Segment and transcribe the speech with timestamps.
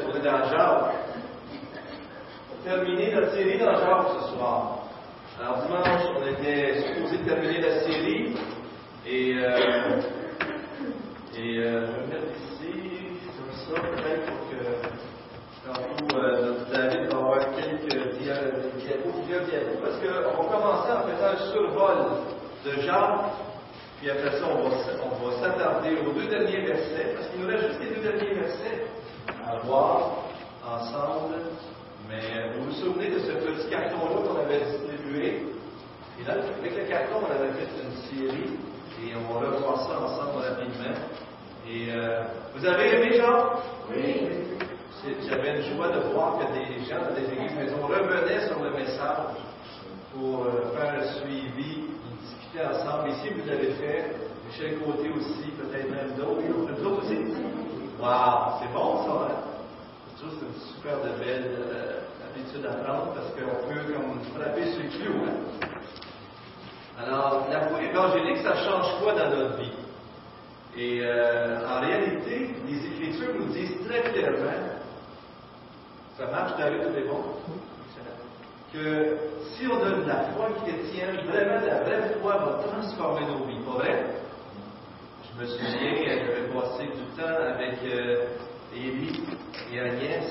[0.00, 0.94] tourner dans Jacques.
[2.64, 4.78] Terminer notre série dans Jacques ce soir.
[5.40, 8.36] Alors dimanche, on était supposé terminer la série
[9.06, 9.48] et, euh,
[11.38, 12.72] euh, je vais mettre ici,
[13.38, 14.60] comme ça, peut-être pour que
[15.64, 21.32] tantôt euh, notre David va avoir quelques diapos, diapos, parce qu'on va commencer en faisant
[21.32, 21.96] un survol
[22.66, 23.32] de Jacques
[24.00, 27.48] puis après ça, on va, on va s'attarder aux deux derniers versets, parce qu'il nous
[27.48, 28.86] reste juste les deux derniers versets
[29.50, 30.10] à voir
[30.66, 31.36] ensemble.
[32.08, 35.46] Mais vous vous souvenez de ce petit carton-là qu'on avait distribué?
[36.18, 38.50] Et là, avec le carton, on avait fait une série,
[39.02, 40.96] et on va revoir ça ensemble rapidement.
[41.68, 42.22] Et euh,
[42.54, 43.60] vous avez aimé, Jean?
[43.90, 44.28] Oui.
[45.26, 49.38] J'avais une joie de voir que des gens des églises maison revenaient sur le message
[50.12, 51.84] pour euh, faire le suivi
[52.58, 53.08] ensemble.
[53.10, 54.16] Ici, vous l'avez fait.
[54.46, 56.82] Michel Côté aussi, peut-être même d'autres.
[56.82, 57.16] D'autres aussi?
[58.00, 58.58] Wow!
[58.60, 59.49] C'est bon, ça, hein?
[60.20, 64.88] C'est une super belle euh, habitude à prendre parce qu'on peut comme frapper sur le
[64.90, 65.66] clou, hein?
[66.98, 69.72] Alors, la foi évangélique, ça change quoi dans notre vie?
[70.76, 74.76] Et euh, en réalité, les Écritures nous disent très clairement,
[76.18, 77.24] ça marche, David, tout est bon?
[78.74, 79.16] que
[79.56, 83.72] si on de la foi chrétienne, vraiment la vraie foi va transformer nos vies, pas
[83.72, 84.04] vrai?
[85.24, 85.70] Je me souviens,
[86.04, 88.26] j'avais passé du temps avec euh,
[88.74, 89.22] Élie
[89.72, 90.24] et Agnès,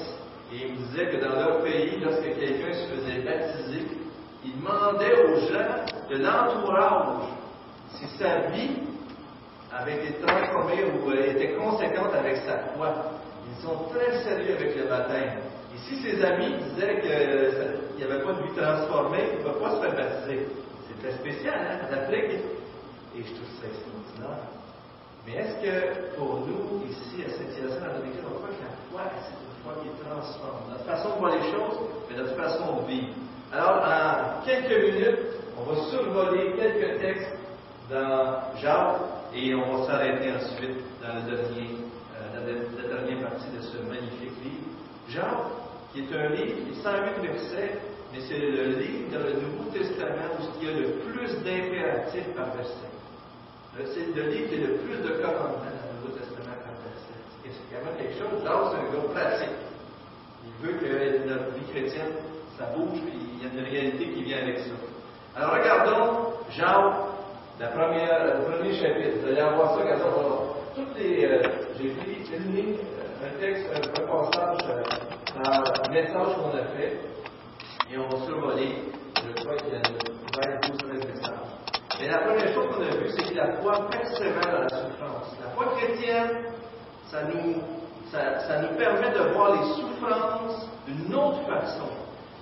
[0.51, 3.85] et ils me disaient que dans leur pays, lorsque quelqu'un se faisait baptiser,
[4.43, 7.27] ils demandaient aux gens de l'entourage
[7.95, 8.77] si sa vie
[9.71, 12.93] avait été transformée ou était conséquente avec sa foi.
[13.47, 15.39] Ils sont très sérieux avec le baptême.
[15.73, 19.59] Et si ses amis disaient qu'il n'y avait pas de vie transformée, il ne va
[19.59, 20.47] pas se faire baptiser.
[20.87, 22.39] C'est très spécial, hein, en Afrique.
[23.15, 24.59] Et je trouve ça extraordinaire.
[25.29, 28.73] Mais est-ce que pour nous, ici, à Saint-Hyacinthe, dans notre église, on croit que la
[28.89, 31.77] foi, c'est une foi qui transforme notre façon de voir les choses,
[32.09, 33.13] mais notre façon de vivre.
[33.53, 35.19] Alors, en quelques minutes,
[35.55, 37.37] on va survoler quelques textes
[37.91, 39.01] dans Jacques
[39.35, 44.33] et on va s'arrêter ensuite dans, dernier, euh, dans la dernière partie de ce magnifique
[44.41, 44.65] livre.
[45.09, 45.45] Jacques,
[45.93, 47.77] qui est un livre qui est 108 versets,
[48.13, 52.33] mais c'est le livre dans le Nouveau Testament où il y a le plus d'impératifs
[52.35, 52.98] par verset.
[53.77, 56.57] C'est le livre qui a le plus de commandements dans le Nouveau Testament.
[57.43, 58.43] C'est même quelque chose.
[58.43, 59.55] Jacques, c'est un gars pratique.
[60.45, 62.13] Il veut que notre vie chrétienne,
[62.57, 64.75] ça bouge, puis il y a une réalité qui vient avec ça.
[65.35, 66.29] Alors regardons
[67.67, 69.19] première, le premier chapitre.
[69.21, 70.35] Vous allez avoir ça, quand on va
[70.75, 71.25] toutes les.
[71.25, 71.41] Euh,
[71.79, 72.75] j'ai pris une ligne
[73.21, 76.99] un texte, un, passage euh, message qu'on a fait,
[77.91, 78.75] et on va survoler,
[79.15, 80.88] je crois qu'il y a 20 12 messages.
[81.99, 85.35] Mais la première chose qu'on a vue, c'est que la foi persévère dans la souffrance.
[85.43, 86.45] La foi chrétienne,
[87.11, 87.55] ça nous,
[88.09, 91.89] ça, nous permet de voir les souffrances d'une autre façon.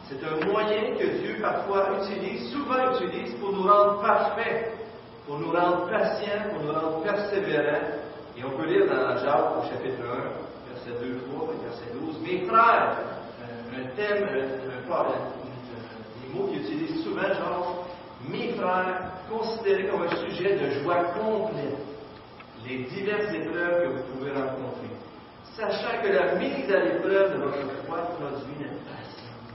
[0.07, 4.73] C'est un moyen que Dieu parfois utilise, souvent utilise, pour nous rendre parfaits,
[5.25, 7.87] pour nous rendre patients, pour nous rendre persévérants.
[8.37, 12.19] Et on peut lire dans Jacques au chapitre 1, verset 2, 3 et verset 12.
[12.21, 12.97] Mes frères,
[13.73, 15.05] un thème, un, un,
[16.21, 17.86] des mots qu'ils utilisent souvent, genre,
[18.29, 21.87] mes frères, considérez comme un sujet de joie complète
[22.67, 24.91] les diverses épreuves que vous pouvez rencontrer,
[25.55, 29.47] sachant que la mise à l'épreuve de votre foi produit la patience.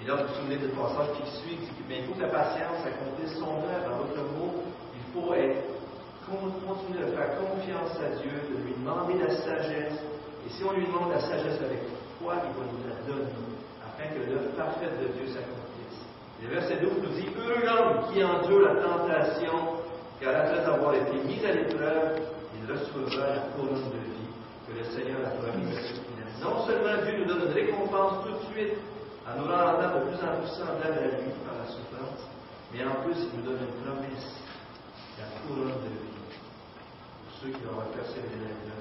[0.00, 1.58] Et là, vous vous souvenez du passage qui suit,
[1.88, 3.92] mais il la patience accomplisse son œuvre.
[3.92, 4.62] En d'autres mots,
[4.94, 5.64] il faut être,
[6.24, 10.00] continuer de faire confiance à Dieu, de lui demander la sagesse,
[10.46, 11.80] et si on lui demande la sagesse avec
[12.20, 13.32] foi, il va nous la donner,
[13.84, 15.57] afin que l'œuvre parfaite de Dieu s'accomplisse.
[16.42, 19.82] Le verset 12 nous dit Heureux l'homme qui endure la tentation,
[20.20, 22.22] car après avoir été mis à l'épreuve,
[22.54, 24.30] il recevra la couronne de vie
[24.66, 25.98] que le Seigneur a promise
[26.40, 28.78] Non seulement Dieu nous donne une récompense tout de suite,
[29.26, 32.22] en nous rendant de plus en plus semblables à lui par la souffrance,
[32.72, 34.30] mais en plus, il nous donne une promesse,
[35.18, 36.22] la couronne de vie,
[37.26, 38.78] pour ceux qui auront persévéré la.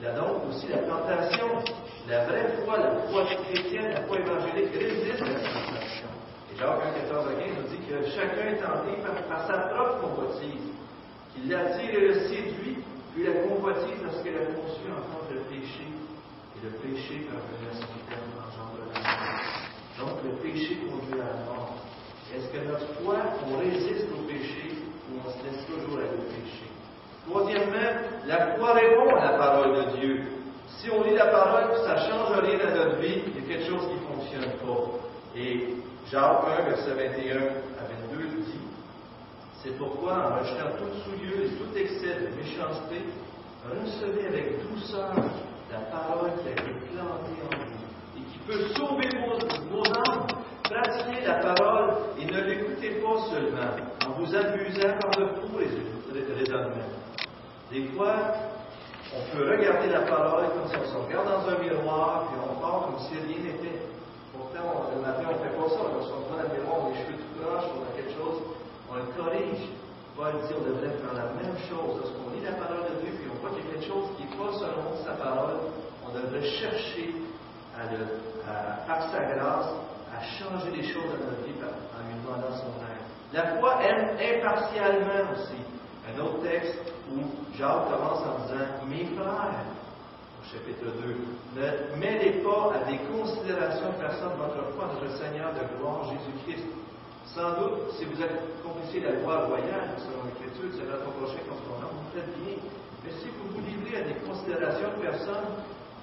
[0.00, 1.62] Il a donc aussi la tentation.
[2.08, 6.08] La vraie foi, la foi chrétienne, la foi évangélique résiste à la tentation.
[6.50, 8.98] Et Jacques 1, 14 à 15 nous dit que chacun est tenté
[9.28, 10.66] par, sa propre convoitise,
[11.34, 12.78] qu'il l'attire et le séduit,
[13.14, 15.86] puis la convoitise lorsqu'elle a conçu enfante le péché.
[16.56, 19.30] Et le péché, parvenu à son terme, engendre la mort.
[19.98, 21.76] Donc le péché conduit à la mort.
[22.34, 23.16] Est-ce que notre foi,
[23.46, 24.74] on résiste au péché
[25.10, 26.66] ou on se laisse toujours aller au péché?
[27.28, 30.22] Troisièmement, la foi répond à la parole de Dieu.
[30.78, 33.48] Si on lit la parole, ça ne change rien à notre vie, il y a
[33.48, 34.80] quelque chose qui ne fonctionne pas.
[35.36, 35.74] Et
[36.10, 38.58] Jacques 1, verset 21 à 22 dit
[39.62, 43.06] C'est pourquoi, en rejetant toute souilleuse et tout excès de méchanceté,
[43.64, 45.12] recevez avec douceur
[45.70, 49.08] la parole qui a été plantée en vous et qui peut sauver
[49.70, 50.26] vos, âmes.
[50.64, 53.70] Pratiquez la parole et ne l'écoutez pas seulement
[54.04, 56.90] en vous abusant par de faux raisonnements.
[57.70, 58.16] Des fois,
[59.14, 62.60] on peut regarder la parole comme si on se regarde dans un miroir, puis on
[62.60, 63.89] part comme si rien n'était.
[70.60, 71.96] On devrait faire la même chose.
[71.96, 74.24] Lorsqu'on lit la parole de Dieu, puis on voit qu'il y a quelque chose qui
[74.28, 75.72] n'est pas selon sa parole,
[76.04, 77.14] on devrait chercher
[77.72, 78.20] à le,
[78.86, 79.72] par sa grâce
[80.12, 83.06] à changer les choses dans notre vie en lui demandant son aide.
[83.32, 85.60] La foi aime impartialement aussi.
[86.10, 87.20] Un autre texte où
[87.56, 89.70] Jacques commence en disant Mes frères,
[90.40, 90.90] au chapitre
[91.54, 96.66] 2, ne mêlez pas à des considérations personne votre foi, notre Seigneur de gloire Jésus-Christ.
[97.34, 101.78] Sans doute, si vous accomplissez la loi royale, selon l'Écriture, c'est votre prochain contre son
[101.78, 102.58] nom, vous faites bien.
[103.04, 105.50] Mais si vous vous livrez à des considérations de personnes,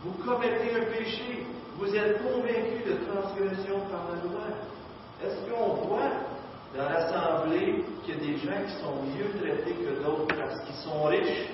[0.04, 1.46] vous commettez un péché.
[1.78, 4.48] Vous êtes convaincu de transgression par la loi.
[5.22, 6.16] Est-ce qu'on voit
[6.76, 10.76] dans l'Assemblée qu'il y a des gens qui sont mieux traités que d'autres parce qu'ils
[10.76, 11.50] sont riches,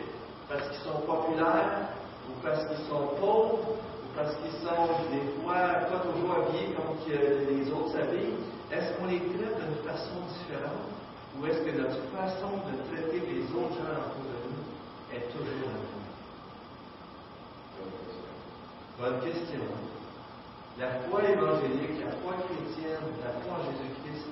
[0.47, 1.89] parce qu'ils sont populaires,
[2.29, 6.95] ou parce qu'ils sont pauvres, ou parce qu'ils sont des fois pas toujours habillés comme
[7.09, 8.37] les autres s'habillent?
[8.73, 10.89] Est-ce qu'on les traite d'une façon différente?
[11.37, 14.65] Ou est-ce que notre façon de traiter les autres gens autour de nous
[15.13, 15.93] est toujours la même?
[18.97, 19.61] Bonne question.
[20.79, 24.25] La foi évangélique, la foi chrétienne, la foi en Jésus-Christ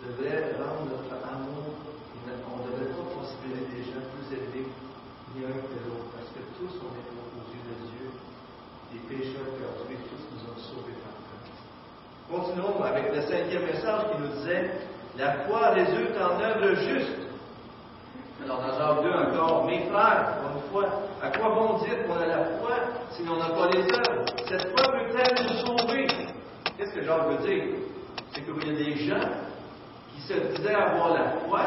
[0.00, 1.76] devrait rendre notre amour,
[2.24, 4.72] on ne devrait pas considérer des gens plus élevés
[5.36, 8.08] ni un que l'autre, parce que tous on est aux yeux de Dieu,
[8.92, 11.60] des pécheurs perdus, et tous nous ont sauvés par Christ.
[12.52, 14.70] Avec le cinquième message qui nous disait
[15.16, 17.22] La foi résulte en œuvre juste.
[18.44, 20.88] Alors, dans Jacques 2 encore, mes frères, pour une fois,
[21.22, 22.72] à quoi bon dire qu'on a la foi
[23.12, 24.26] si on n'a pas les œuvres?
[24.46, 26.06] Cette foi peut-elle nous sauver
[26.76, 27.64] Qu'est-ce que Jacques veut dire?
[28.34, 29.28] C'est qu'il y a des gens
[30.14, 31.62] qui se disaient avoir la foi,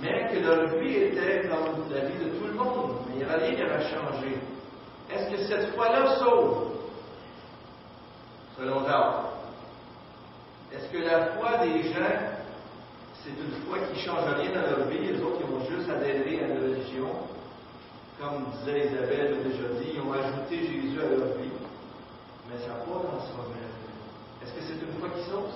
[0.00, 3.60] mais que leur vie était comme la vie de tout le monde, mais rien qui
[3.62, 4.38] avait changé.
[5.10, 6.68] Est-ce que cette foi-là sauve?
[8.56, 9.27] Selon Jacques.
[10.78, 12.38] Est-ce que la foi des gens,
[13.24, 15.90] c'est une foi qui ne change rien dans leur vie, les autres qui vont juste
[15.90, 17.10] adhérer à la religion,
[18.20, 21.50] comme disait Isabelle déjà dit, ils ont ajouté Jésus à leur vie,
[22.46, 23.98] mais ça n'a pas transformé la vie.
[24.42, 25.50] Est-ce que c'est une foi qui sauve?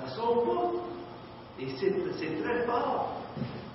[0.00, 0.08] Ça?
[0.16, 0.72] sauve pas.
[1.60, 3.12] Et c'est très fort.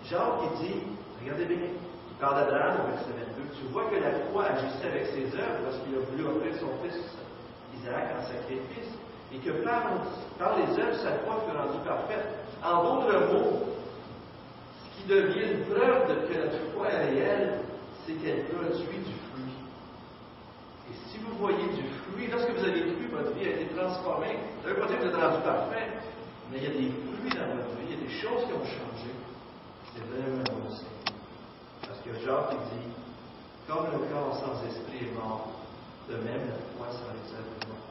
[0.10, 0.76] Jacques, il dit,
[1.22, 5.06] regardez bien, il parle d'Abraham au verset 22, tu vois que la foi agissait avec
[5.14, 6.98] ses œuvres lorsqu'il a voulu offrir son fils
[7.78, 8.98] Isaac en sacrifice
[9.34, 9.82] et que par,
[10.58, 12.26] les œuvres, sa foi fut rendue parfaite.
[12.64, 13.64] En d'autres mots,
[14.78, 17.60] ce qui devient une preuve de que notre foi est réelle,
[18.06, 19.58] c'est qu'elle produit du fruit.
[20.90, 24.38] Et si vous voyez du fruit, lorsque vous avez cru, votre vie a été transformée.
[24.62, 25.88] Ça ne veut pas dire vous êtes rendu parfait,
[26.52, 28.54] mais il y a des fruits dans votre vie, il y a des choses qui
[28.54, 29.10] ont changé.
[29.96, 30.70] C'est vraiment bon
[31.82, 32.90] Parce que Jacques dit,
[33.68, 35.50] comme le corps sans esprit est mort,
[36.08, 37.83] de même la foi sans les œuvres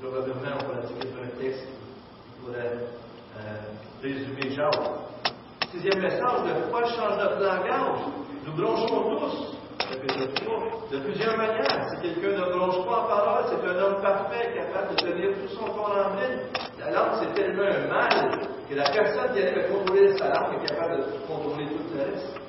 [0.00, 2.78] probablement, on pourrait dire qu'il y a un texte qui pourrait
[3.36, 4.90] euh, résumer Jacques.
[5.70, 8.00] Sixième message, la foi change notre langage.
[8.46, 9.56] Nous bronchons tous,
[10.90, 11.86] de plusieurs manières.
[11.90, 15.54] Si quelqu'un ne bronche pas en parole, c'est un homme parfait, capable de tenir tout
[15.54, 16.40] son corps en ligne.
[16.78, 20.62] La langue, c'est tellement un mal que la personne qui arrive à contrôler sa langue
[20.62, 22.40] est capable de contrôler tout le reste.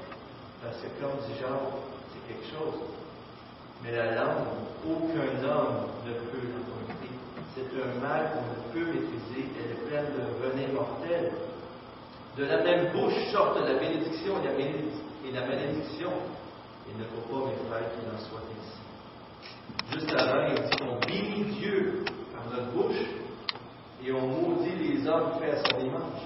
[0.63, 1.51] Parce que, comme dit Jacques,
[2.13, 2.79] c'est quelque chose.
[3.83, 4.47] Mais la langue,
[4.87, 6.47] aucun homme ne peut
[6.87, 6.90] la
[7.53, 11.31] c'est un mal qu'on ne peut maîtriser, elle est pleine de venin mortel.
[12.37, 16.11] De la même bouche sortent la bénédiction et la, malédiction.
[16.89, 18.81] Il ne faut pas, mes qu'il en soit ainsi.
[19.91, 23.05] Juste avant, il dit qu'on bénit Dieu par notre bouche
[24.03, 26.21] et on maudit les hommes faits à son image.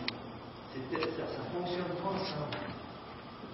[0.74, 2.66] Ça ne fonctionne pas ensemble.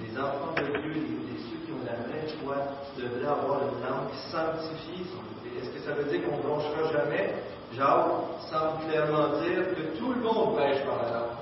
[0.01, 0.93] Les enfants de Dieu,
[1.37, 2.57] ceux qui ont la vraie foi,
[2.97, 5.05] devraient avoir une langue sanctifiée.
[5.61, 7.20] Est-ce que ça veut dire qu'on ne bronchera jamais?
[7.75, 8.11] Jacques
[8.49, 11.37] semble clairement dire que tout le monde pêche par la langue.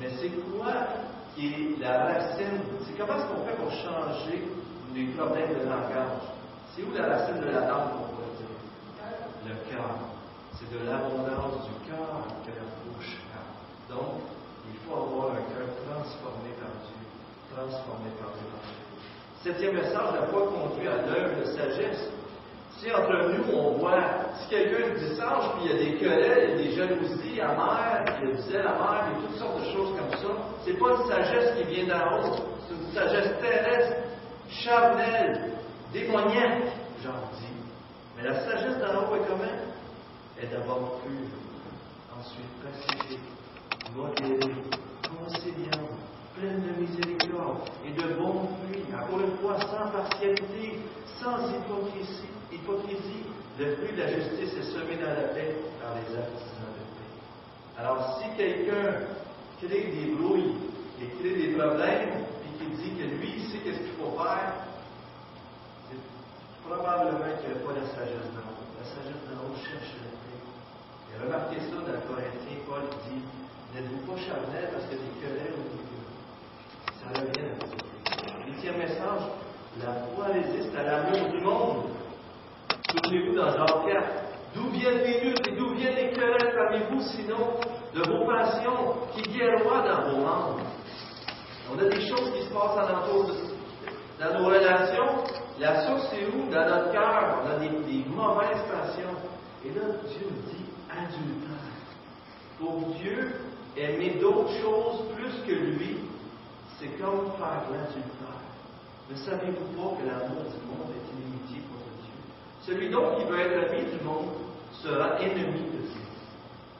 [0.00, 0.74] Mais c'est quoi
[1.34, 2.60] qui est la racine?
[2.84, 4.42] C'est comment est-ce qu'on fait pour changer
[4.94, 6.26] les problèmes de langage?
[6.74, 8.54] C'est où la racine de la langue, on pourrait dire?
[9.46, 9.86] Le cœur.
[10.58, 13.92] C'est de l'abondance du cœur que la bouche a.
[13.92, 14.22] Donc,
[14.72, 17.02] il faut avoir un cœur transformé par Dieu,
[17.54, 18.50] transformé par Dieu.
[19.42, 22.10] Septième message, la foi conduit à l'œuvre de sagesse.
[22.78, 24.02] Si entre nous, on voit,
[24.40, 28.32] si quelqu'un dit sage, puis il y a des querelles, des jalousies amères, il y
[28.32, 30.90] a du zèle amer, il y a toutes sortes de choses comme ça, c'est pas
[30.90, 32.36] une sagesse qui vient d'en haut,
[32.68, 33.96] c'est une sagesse terrestre,
[34.50, 35.52] charnelle,
[35.92, 36.64] démoniaque,
[37.02, 37.54] j'en dis.
[38.16, 39.44] Mais la sagesse d'en haut est comment?
[40.42, 41.30] Est d'abord pure,
[42.18, 43.20] ensuite pacifique,
[43.94, 44.62] modérée,
[45.16, 45.90] conciliante,
[46.36, 50.80] pleine de miséricorde et de bon fruit, encore une fois, sans partialité,
[51.20, 52.33] sans hypocrisie.
[52.64, 53.28] Hypocrisie.
[53.58, 57.12] Le fruit de la justice est semé dans la paix par les artisans de paix.
[57.78, 59.06] Alors, si quelqu'un
[59.60, 60.56] crée des brouilles
[61.00, 64.66] et crée des problèmes, puis qu'il dit que lui, il sait qu'est-ce qu'il faut faire,
[65.86, 66.02] c'est
[66.66, 68.74] probablement qu'il n'y a pas la sagesse d'en haut.
[68.74, 70.40] La sagesse d'en haut cherche la paix.
[71.12, 73.22] Et remarquez ça dans le Corinthien, Paul dit
[73.74, 75.82] N'êtes-vous pas charnel parce que des querelles ou des
[76.98, 79.30] Ça revient à Huitième message
[79.82, 81.93] la foi résiste à l'amour du monde.
[82.94, 84.08] Souvenez-vous dans Jean 4,
[84.54, 87.58] d'où viennent les luttes et d'où viennent les querelles parmi vous, sinon
[87.92, 90.60] de vos passions qui guerroient dans vos membres.
[91.72, 92.88] On a des choses qui se passent
[94.20, 95.24] dans nos relations.
[95.58, 96.50] La source, c'est où?
[96.50, 97.42] Dans notre cœur.
[97.42, 99.16] On a des, des mauvaises passions.
[99.64, 101.74] Et là, Dieu dit adultère.
[102.58, 103.34] Pour Dieu,
[103.76, 105.98] aimer d'autres choses plus que lui,
[106.78, 108.44] c'est comme faire l'adultère.
[109.10, 111.83] Ne savez-vous pas que l'amour du monde est inimitié Dieu?
[112.66, 114.32] Celui donc qui veut être ami du monde
[114.82, 116.04] sera ennemi de Dieu.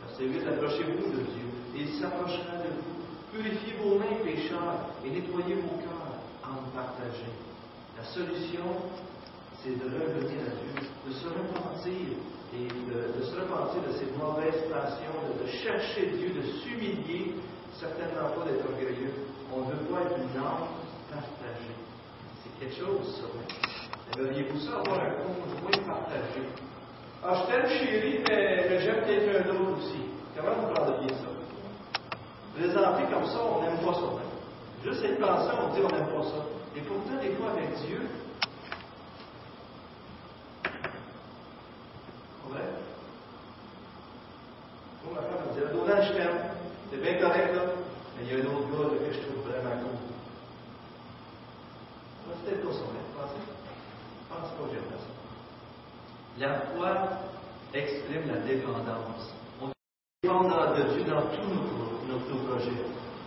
[0.00, 3.04] Verset 8, approchez-vous de Dieu, et il s'approchera de vous.
[3.30, 7.36] Purifiez vos mains, pécheurs, et nettoyez vos cœurs en partageant.
[7.98, 8.64] La solution,
[9.62, 12.16] c'est de revenir à Dieu, de se repentir
[12.54, 17.34] et de, se repentir de ses mauvaises passions, de, chercher Dieu, de s'humilier,
[17.78, 19.12] certainement pas d'être orgueilleux.
[19.52, 20.68] On ne veut pas être une âme
[21.10, 21.76] partagée.
[22.42, 23.63] C'est quelque chose, ça.
[24.12, 26.42] Aimeriez-vous ça, avoir un conjoint partagé?
[27.22, 30.02] Ah, je t'aime chérie, mais, j'aime quelqu'un d'autre aussi.
[30.36, 31.30] Comment vous parleriez ça?
[32.54, 34.10] Présenter comme ça, on n'aime pas ça.
[34.84, 36.44] Juste une penser, on dit on n'aime pas ça.
[36.76, 38.02] Et pourtant, des fois, avec Dieu,
[45.04, 46.38] Bon, ma femme me dit, Donald, je t'aime.
[46.90, 47.62] C'est bien correct, là.
[48.16, 49.98] Mais il y a un autre gars que je trouve vraiment cool.
[52.44, 53.42] C'était pas ça, hein, pensez?
[53.44, 55.12] Je pense pas que j'aime ça.
[56.36, 56.90] La foi
[57.72, 59.32] exprime la dépendance.
[59.62, 59.70] On
[60.20, 62.74] dépend de Dieu dans tous nos, nos, projets.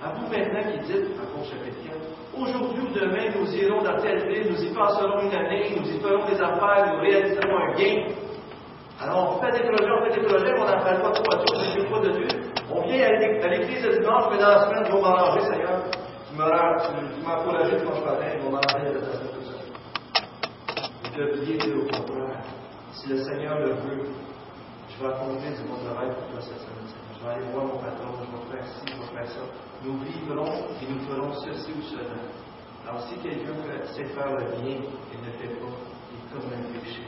[0.04, 1.96] À vous maintenant qui dites, à chapitre 4,
[2.38, 6.00] aujourd'hui ou demain, nous irons dans telle ville, nous y passerons une année, nous y
[6.02, 8.14] ferons des affaires, nous réaliserons un gain.
[9.00, 11.44] Alors, on fait des projets, on fait des projets, on n'en parle pas trop à
[11.46, 12.28] Dieu, on ne pas de Dieu.
[12.70, 15.80] On vient à l'église de dimanche, mais dans la semaine, je vais m'arranger, Seigneur.
[16.30, 19.56] Tu m'as encouragé quand je parlais, je vais m'arranger de ça tout ça.
[21.04, 22.57] Vous devriez dire au contraire,
[22.98, 24.10] si le Seigneur le veut,
[24.90, 26.90] je vais accomplir du bon travail pour toi cette semaine.
[27.14, 29.42] Je vais aller voir mon patron, je vais faire ci, je vais faire ça.
[29.84, 32.18] Nous vivrons et nous ferons ceci ou cela.
[32.88, 33.54] Alors, si quelqu'un
[33.94, 35.74] sait faire le bien et ne fait pas,
[36.10, 37.04] il est comme un péché.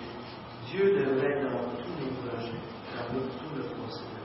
[0.68, 2.62] Dieu devrait dans tous nos projets,
[2.94, 4.20] dans tout le procédé.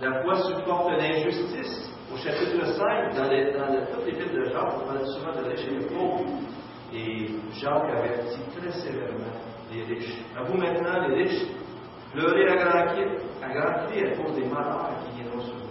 [0.00, 1.92] La foi supporte l'injustice.
[2.12, 5.74] Au chapitre 5, dans, toutes les Bibles de Jacques, on parle souvent de riches et
[5.74, 6.24] de pauvres.
[6.92, 7.28] Et
[7.60, 9.27] Jacques avertit très sévèrement.
[10.38, 11.46] À vous maintenant, les riches,
[12.12, 13.02] pleurez grand cri
[13.42, 15.68] à, cause des malheurs qui viendront sur vous.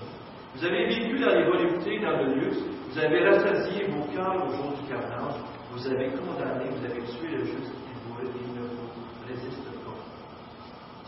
[0.55, 2.57] Vous avez vécu dans les voluptés, dans le luxe.
[2.91, 5.39] Vous avez rassasié vos cœurs au jour du carnage.
[5.71, 7.77] Vous avez condamné, vous avez tué le juste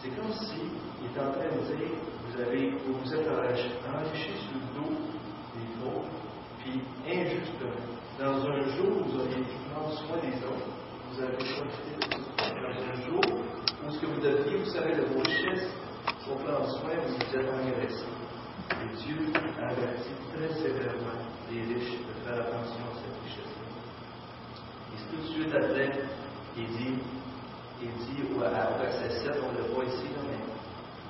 [0.02, 0.56] C'est comme si
[1.02, 1.90] il est en train de dire,
[2.26, 4.96] vous, avez, vous vous êtes enrichi sur le dos
[5.56, 6.10] des autres,
[6.60, 7.76] puis injustement.
[8.18, 10.70] Dans un jour où vous auriez pu prendre soin des autres,
[11.12, 12.29] vous avez profité de.
[12.60, 15.70] Dans un jour où ce que vous deviez, vous savez, de vos richesses,
[16.26, 18.06] pour prendre soin, vous vous êtes agressé.
[18.72, 23.70] Et Dieu avertit très sévèrement les riches de faire attention à cette richesse-là.
[24.94, 26.04] Et tout de suite après,
[26.58, 27.00] il dit
[27.82, 30.36] il dit au, verset 7, on le voit ici, mais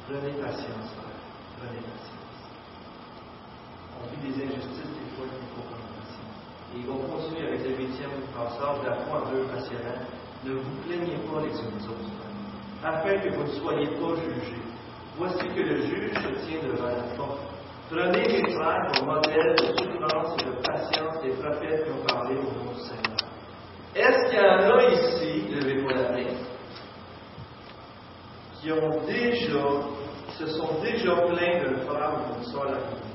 [0.05, 0.93] prenez patience,
[1.57, 2.39] Prenez patience.
[3.97, 6.37] On vit des injustices des fois qu'il faut prendre patience.
[6.77, 10.05] Et on continue avec le huitième passage, la foi en Dieu passionnant.
[10.45, 12.09] Ne vous plaignez pas les uns les autres,
[12.81, 14.61] afin que vous ne soyez pas jugés.
[15.17, 17.39] Voici que le juge se tient devant la porte.
[17.89, 22.35] Prenez mes frères pour modèle de souffrance et de patience des prophètes qui ont parlé
[22.35, 23.17] au nom du Seigneur.
[23.95, 26.35] Est-ce qu'il y en a ici, levez-moi la main,
[28.61, 29.65] qui ont déjà,
[30.37, 33.08] se sont déjà plaints de faire ou d'une soeur à.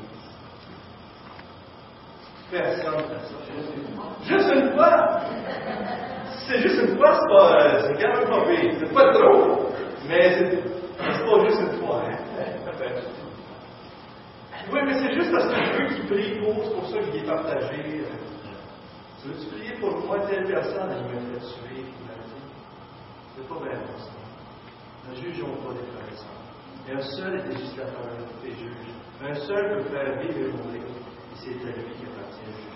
[2.55, 3.03] Personne.
[4.23, 5.21] Juste une fois!
[6.47, 8.75] C'est juste une fois, c'est pas, c'est quand même pas pire.
[8.79, 9.71] C'est pas trop,
[10.09, 10.63] mais c'est,
[10.97, 12.17] pas juste une fois, hein.
[14.73, 17.23] Oui, mais c'est juste parce que je veux qu'il prie pour, c'est pour ça qu'il
[17.23, 18.05] est partagé.
[19.21, 21.85] Tu veux-tu prier pour moi, telle personne, elle me fait tuer,
[23.37, 25.11] c'est pas vraiment ça.
[25.11, 28.01] Ne jugeons pas des frères et Un seul est législateur
[28.43, 28.95] des juges.
[29.29, 30.83] Un seul peut faire vivre et mourir.
[31.37, 32.75] C'est lui qui appartient.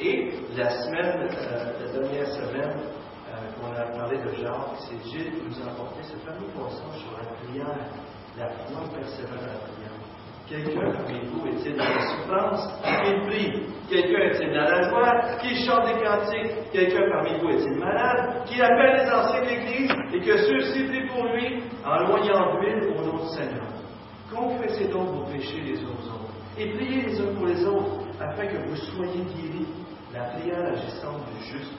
[0.00, 2.76] Et la semaine, euh, la dernière semaine,
[3.30, 7.00] euh, qu'on a parlé de Jacques, c'est Gilles qui nous a apporté ce fameux passage
[7.00, 7.76] sur la prière,
[8.36, 9.94] la foi persévère à la prière.
[10.48, 12.68] Quelqu'un parmi vous est-il dans la souffrance?
[12.82, 13.62] Qu'il prie.
[13.88, 15.36] Quelqu'un est-il dans la joie?
[15.40, 16.70] Qui chante des cantiques?
[16.70, 18.44] Quelqu'un parmi vous est-il malade?
[18.44, 22.92] Qui appelle les anciens de l'Église et que ceux-ci prient pour lui en loignant d'huile
[22.94, 23.64] au nom du Seigneur?
[24.30, 26.23] Confessez donc vos péchés les uns aux autres
[26.58, 29.66] et priez les uns pour les autres afin que vous soyez guéris.
[30.12, 31.72] La prière agissante du juste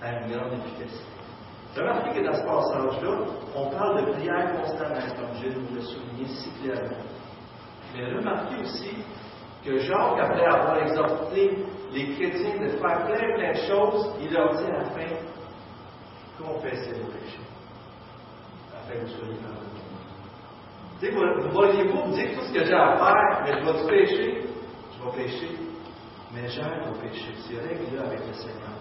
[0.00, 1.04] a une grande efficacité.
[1.76, 3.18] Remarquez que dans ce passage-là,
[3.56, 6.96] on parle de prière constamment, comme je vous l'ai souligné si clairement.
[7.94, 8.96] Mais remarquez aussi
[9.64, 14.54] que Jacques, après avoir exhorté les chrétiens de faire plein, plein de choses, il leur
[14.54, 15.14] dit à la fin,
[16.38, 17.40] confessez vos péchés,
[18.74, 19.81] afin que vous soyez pardonnés.
[21.10, 24.44] Vous voyez-vous me dire tout ce que j'ai à faire, mais je vais pécher,
[24.94, 25.50] je vais pécher,
[26.32, 27.34] mais j'aime vos péchés.
[27.38, 28.78] C'est réglé avec le Seigneur.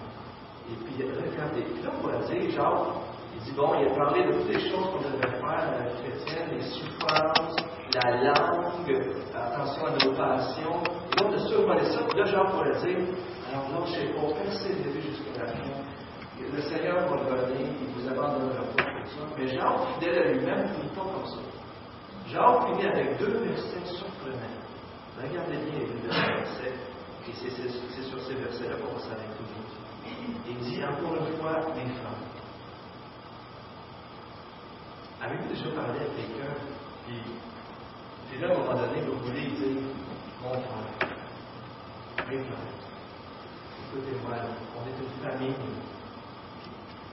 [0.69, 2.93] Et puis, regardez, puis là, on va dire, Jacques,
[3.33, 5.91] il dit, bon, il a parlé de toutes les choses qu'on devait faire à la
[5.97, 7.55] chrétienne, les souffrances,
[7.95, 9.01] la langue,
[9.33, 10.83] attention à nos passions.
[11.11, 12.99] Et donc, de survoler ça, là, Jean pourrait dire,
[13.49, 15.69] alors là, je ne sais pas, persévérer jusqu'à la fin.
[16.53, 19.25] Le Seigneur va venir, il vous abandonnera pas ça.
[19.35, 21.60] Mais Jean, fidèle à lui-même, finit pas comme ça.
[22.31, 24.37] Jean finit avec deux versets surprenants.
[25.21, 26.73] Regardez bien les deux versets,
[27.27, 29.81] et c'est sur ces versets-là qu'on va s'arrêter aujourd'hui.
[30.47, 32.25] Il dit encore une fois, mes femmes.
[35.21, 36.55] Avez-vous déjà parlé à quelqu'un,
[37.05, 37.21] puis
[38.31, 39.83] puis là, à moment donné, vous voulez dire,
[40.41, 41.09] mon frère,
[42.29, 42.71] mes frères,
[43.91, 44.37] écoutez-moi,
[44.77, 45.55] on est une famille.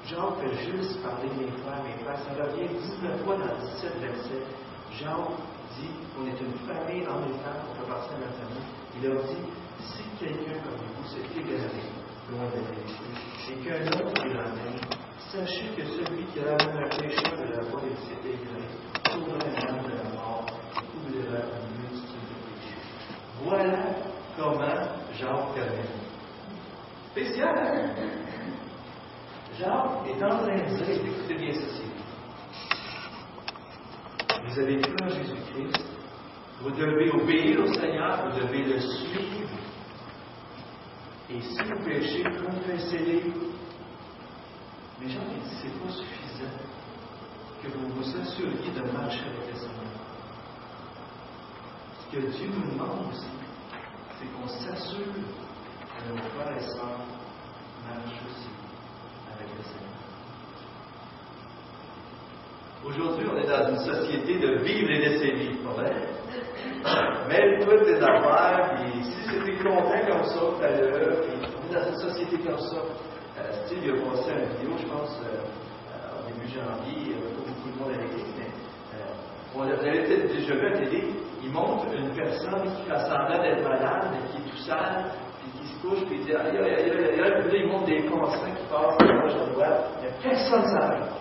[0.07, 2.21] Jean fait juste parler mes frères, mes frères.
[2.21, 4.47] Ça revient 19 fois dans 17 versets.
[4.93, 5.37] Jean
[5.77, 8.67] dit qu'on est une famille en on fait partie de la famille.
[8.97, 9.47] Il leur dit,
[9.81, 11.83] si quelqu'un comme vous s'est égaré
[12.31, 12.73] loin de la
[13.51, 14.81] et qu'un autre la même,
[15.31, 18.67] sachez que celui qui a un pécheur de la voie et s'est égaré,
[19.11, 20.47] sauvera un de la mort
[23.45, 23.79] voilà
[24.37, 24.67] comment
[25.19, 25.85] Jacques termine.
[27.13, 27.91] Spécial, hein?
[29.59, 31.88] Jacques est en train de dire, écoutez bien ceci.
[34.49, 35.85] Vous avez cru en Jésus-Christ,
[36.63, 39.51] vous devez obéir au Seigneur, vous devez le suivre.
[41.29, 43.25] Et si vous péchez, confessez-les.
[44.99, 46.57] Mais Jacques dit, c'est pas suffisant
[47.63, 49.85] que vous vous assuriez de marcher avec le Seigneur.
[52.01, 53.29] Ce que Dieu nous demande aussi,
[54.19, 57.01] c'est qu'on s'assure que nos frères et sœurs
[57.87, 58.49] marchent aussi
[59.31, 60.08] avec le Seigneur.
[62.87, 65.93] Aujourd'hui, on est dans une société de vivre et laisser vivre, pas vrai?
[67.29, 71.97] Mêle-toi tes affaires, puis si c'était content comme ça tout à on est dans une
[71.97, 72.77] société comme ça.
[72.77, 75.43] Euh, Steve, il a passé une vidéo, je pense, euh,
[75.91, 80.33] euh, au début janvier, pas beaucoup de monde à l'église, mais euh, on avait peut-être
[80.33, 81.05] déjà vu à télé,
[81.43, 85.11] il montre une personne qui fait semblant d'être malade, mais qui est tout sale,
[85.41, 87.69] puis qui se couche, puis il dit aïe, aïe, aïe, aïe, aïe, puis là, il
[87.69, 91.18] montre des constats qui passent de gauche à droite, mais personne ne s'arrête.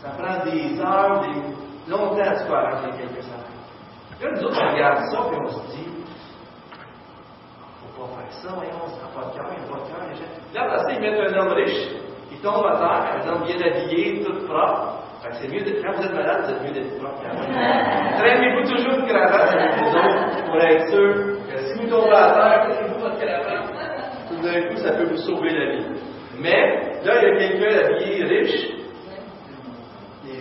[0.00, 1.90] Ça prend des heures, des...
[1.90, 3.50] longtemps à se faire arranger quelques heures.
[4.20, 5.90] Là, nous autres, on regarde ça, puis on se dit
[7.80, 9.88] faut pas faire ça, voyons, ça n'a pas de cœur, il n'y a pas de
[9.88, 10.32] cœur, les gens.
[10.54, 11.88] Là, après ça, ils mettent un homme riche,
[12.32, 15.00] il tombe à terre, un homme bien habillé, tout propre,
[15.32, 17.20] c'est mieux d'être, quand vous êtes malade, c'est mieux d'être propre.
[18.18, 21.14] Traînez-vous toujours une cravate avec vous autres pour être sûr
[21.48, 24.28] que si vous tombez à terre, traînez-vous votre cravate.
[24.28, 25.86] Tout d'un coup, ça peut vous sauver la vie.
[26.38, 28.79] Mais, là, il y a quelqu'un habillé riche.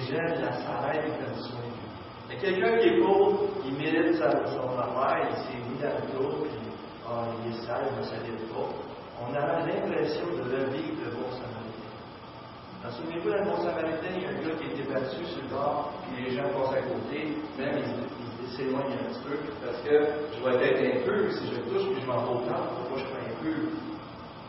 [0.10, 1.86] Gens la s'arrêtent et prennent soin de lui.
[2.26, 5.78] Il y a quelqu'un qui est pauvre, il mérite sa, son affaire, il s'est mis
[5.78, 6.66] dans le dos, puis
[7.06, 8.74] oh, il est sale, il ne s'habille pas.
[9.22, 12.90] On a l'impression de revivre le bon samaritain.
[12.90, 15.94] Souvenez-vous, le bon samaritain, il y a un gars qui été battu sur le bord,
[16.02, 19.94] puis les gens passent à côté, même ils s'éloignent un petit peu, parce que
[20.34, 23.06] je vais être peu, si je touche, puis je m'en vais au temple, pourquoi je
[23.06, 23.78] un peu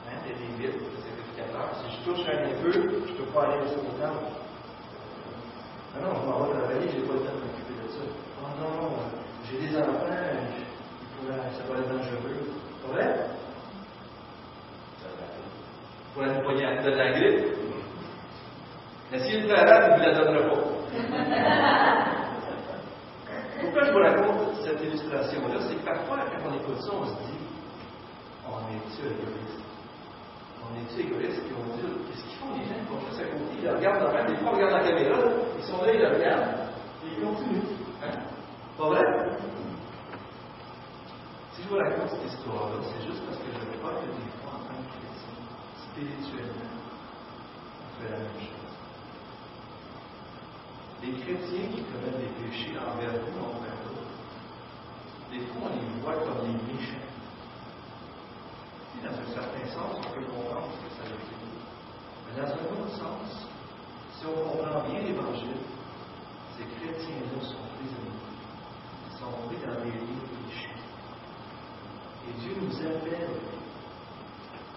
[0.09, 1.69] hein, des vite, c'est vérificateur.
[1.85, 4.40] Si je touche un peu, je ne peux pas aller jusqu'au temple.
[5.95, 8.05] Ah non, je m'en vais travailler, je n'ai pas le temps de m'occuper de ça.
[8.41, 8.93] Oh non, non,
[9.45, 12.39] j'ai des enfants, je, ça va être dangereux.
[12.83, 13.07] C'est vrai?
[16.15, 17.61] Pour être poigné de la grippe,
[19.11, 20.63] mais s'il est arabe, il ne la donnera pas.
[23.61, 25.59] Pourquoi je vous raconte cette illustration-là?
[25.69, 27.41] C'est que parfois, quand on écoute ça, on se dit
[28.47, 29.63] on est-tu égoïste?
[30.63, 31.43] On est-tu égoïste?
[31.45, 33.53] Puis on dit qu'est-ce qu'ils font les gens qui vont juste à côté?
[33.63, 35.17] Ils regardent dans même, des fois, ils regardent la caméra,
[35.85, 36.71] regardent,
[37.05, 37.63] et ils continuent.
[38.03, 38.19] Hein?
[38.79, 39.05] Pas vrai?
[41.53, 44.55] Si je vous raconte cette histoire-là, c'est juste parce que je crois que des fois,
[44.55, 45.35] en tant que chrétien,
[45.77, 46.73] spirituellement,
[47.81, 48.75] on fait la même chose.
[51.03, 54.17] Les chrétiens qui commettent des péchés envers vous, envers d'autres,
[55.31, 57.09] des fois, on les voit comme des méchants.
[58.97, 61.41] Et dans un certain sens, on peut comprendre ce que ça veut dire.
[62.27, 63.49] Mais dans un autre sens,
[64.19, 65.57] si on comprend bien l'Évangile,
[66.61, 68.21] ces chrétiens-là sont prisonniers.
[69.09, 70.77] Ils sont pris dans des lieux péchés.
[72.29, 73.41] Et Dieu nous appelle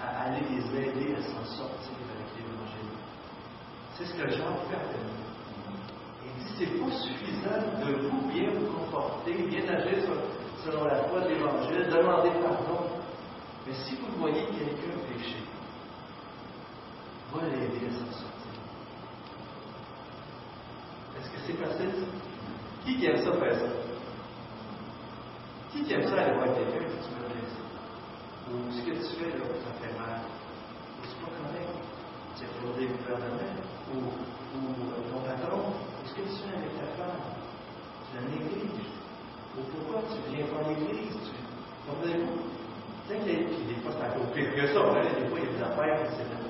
[0.01, 2.95] à aller les aider à s'en sortir avec l'Évangile.
[3.95, 5.23] C'est ce que Jean fait à nous.
[6.25, 10.03] Il dit c'est pas suffisant de vous bien vous comporter, bien agir
[10.63, 12.87] selon la foi de l'Évangile, demander pardon.
[13.67, 15.43] Mais si vous voyez quelqu'un pécher,
[17.33, 18.32] va l'aider à s'en sortir.
[21.23, 22.03] Est-ce que c'est facile?
[22.83, 23.67] Qui aime ça faire ça?
[25.71, 27.55] Qui aime ça aller voir quelqu'un qui tu me blesse?
[28.51, 30.19] Ou ce que tu fais là, ça fait mal?
[30.19, 31.71] Ou c'est pas correct?
[32.35, 33.55] Tu as fraudé le gouvernement?
[33.93, 34.59] Ou, ou
[34.91, 35.71] euh, ton patron?
[35.71, 37.23] Ou ce que tu fais avec ta femme?
[38.03, 38.91] Tu la négliges?
[39.55, 41.15] Ou pourquoi tu viens pas en l'église?
[41.23, 41.31] Tu...
[41.87, 42.53] Comprenez-vous?
[43.07, 44.79] Puis des fois, c'est encore pire que ça.
[44.79, 45.07] Hein?
[45.19, 46.43] Des fois, il y a des affaires qui s'est.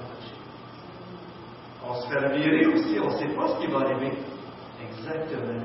[1.85, 4.13] On se fait virer aussi, on ne sait pas ce qui va arriver.
[4.89, 5.63] Exactement.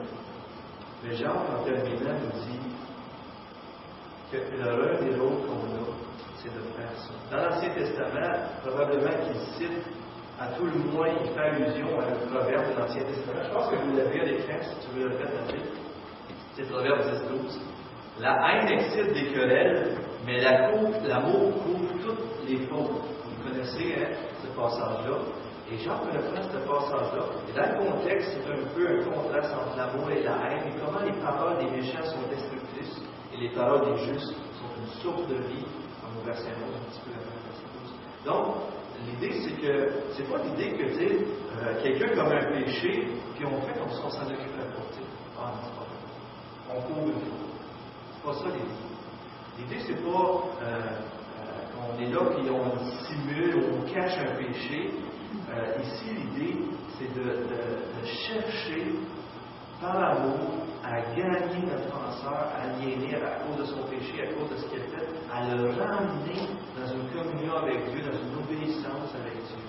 [1.03, 2.59] Mais Jean, en terminant, nous dit
[4.31, 5.97] que l'erreur et l'autre qu'on a,
[6.43, 7.13] c'est de faire ça.
[7.31, 9.85] Dans l'Ancien Testament, probablement qu'il cite,
[10.41, 13.43] à tout le moins, il fait allusion à un proverbe de l'Ancien Testament.
[13.45, 15.31] Je pense que vous l'avez à l'écran, si tu veux le faire
[16.55, 17.59] C'est le proverbe 10-12.
[18.21, 23.05] La haine excite des querelles, mais l'amour couvre toutes les fautes.
[23.25, 25.19] Vous connaissez hein, ce passage-là.
[25.71, 27.25] Et Jean reprend ce passage-là.
[27.49, 30.81] Et dans le contexte, c'est un peu un contraste entre l'amour et la haine, et
[30.81, 33.03] comment les paroles des méchants sont destructrices,
[33.35, 35.67] et les paroles des justes sont une source de vie,
[36.09, 37.93] au verset 11, un petit peu le verset 12.
[38.25, 38.55] Donc,
[39.05, 41.27] l'idée, c'est que, c'est pas l'idée que, tu
[41.61, 44.89] euh, quelqu'un comme un péché, puis on fait comme si on s'en occupait pas.
[45.39, 46.77] Ah non, c'est pas.
[46.77, 47.49] On couvre une faute.
[48.15, 48.89] C'est pas ça l'idée.
[49.59, 50.81] L'idée, c'est pas euh,
[51.41, 54.91] euh, qu'on est là puis on simule ou on cache un péché,
[55.51, 56.57] euh, ici, l'idée,
[56.99, 57.47] c'est de,
[58.05, 58.95] chercher,
[59.81, 64.57] par l'amour, à gagner notre penseur aliéné à cause de son péché, à cause de
[64.57, 69.15] ce qu'il a fait, à le ramener dans une communion avec Dieu, dans une obéissance
[69.15, 69.65] avec Dieu.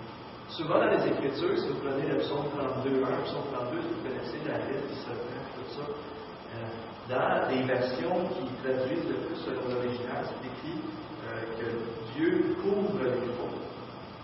[0.49, 4.01] Souvent dans les Écritures, si vous prenez le psaume 32, 1, le psaume 32, vous
[4.03, 9.37] connaissez la lettre du serpent, tout ça, euh, dans des versions qui traduisent le plus
[9.45, 10.81] selon l'original, c'est écrit
[11.27, 13.58] euh, que Dieu couvre les fautes.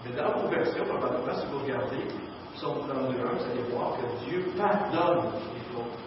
[0.05, 2.05] Mais dans vos versions, probablement, si vous regardez
[2.53, 5.97] Psaume 32, vous allez voir que Dieu pardonne les fautes.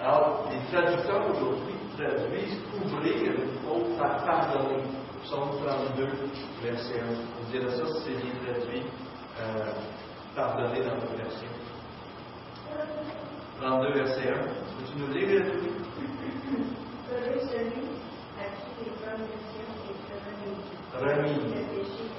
[0.00, 4.82] Alors, les traducteurs aujourd'hui traduisent couvrir une faute par pardonner.
[5.24, 6.06] Psaume 32,
[6.62, 7.04] verset 1.
[7.06, 8.82] Vous direz ça si c'est bien traduit,
[9.40, 9.72] euh,
[10.34, 11.48] pardonner dans vos versions.
[13.60, 14.34] 32, verset 1.
[14.34, 15.76] Peux-tu nous lire le tout?
[17.08, 17.80] Celui
[18.38, 22.15] à qui les permissions est remis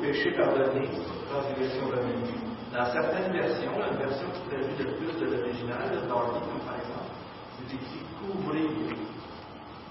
[0.00, 0.88] péché pardonné,
[1.28, 2.40] transgression revenue.
[2.72, 6.76] Dans certaines versions, la version qui traduit le plus de l'original, de Darby, comme par
[6.76, 7.10] exemple,
[7.58, 8.70] c'est écrit couvrir.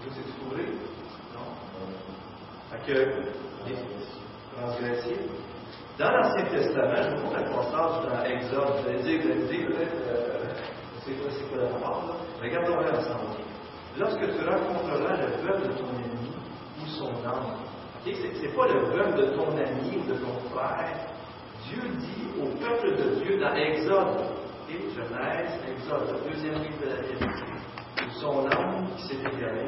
[0.02, 0.70] Vous c'est couvrir?
[1.34, 1.50] Non?
[2.72, 2.98] Fait que,
[4.56, 5.16] transgresser.
[5.98, 8.82] Dans l'Ancien Testament, je vous montre un passage dans Exode.
[8.82, 10.40] Vous allez dire, vous allez dire euh,
[11.04, 12.14] c'est quoi, c'est quoi la rapport, là?
[12.42, 13.44] Regardons-le ensemble.
[13.98, 15.92] Lorsque tu rencontreras le peuple de ton
[18.06, 21.10] âme, ce n'est pas le vœu de ton ami ou de ton frère.
[21.68, 24.22] Dieu dit au peuple de Dieu dans Exode,
[24.70, 27.60] et Genèse, Exode, le deuxième livre de la Bible,
[28.20, 29.66] son âme qui s'est égaré,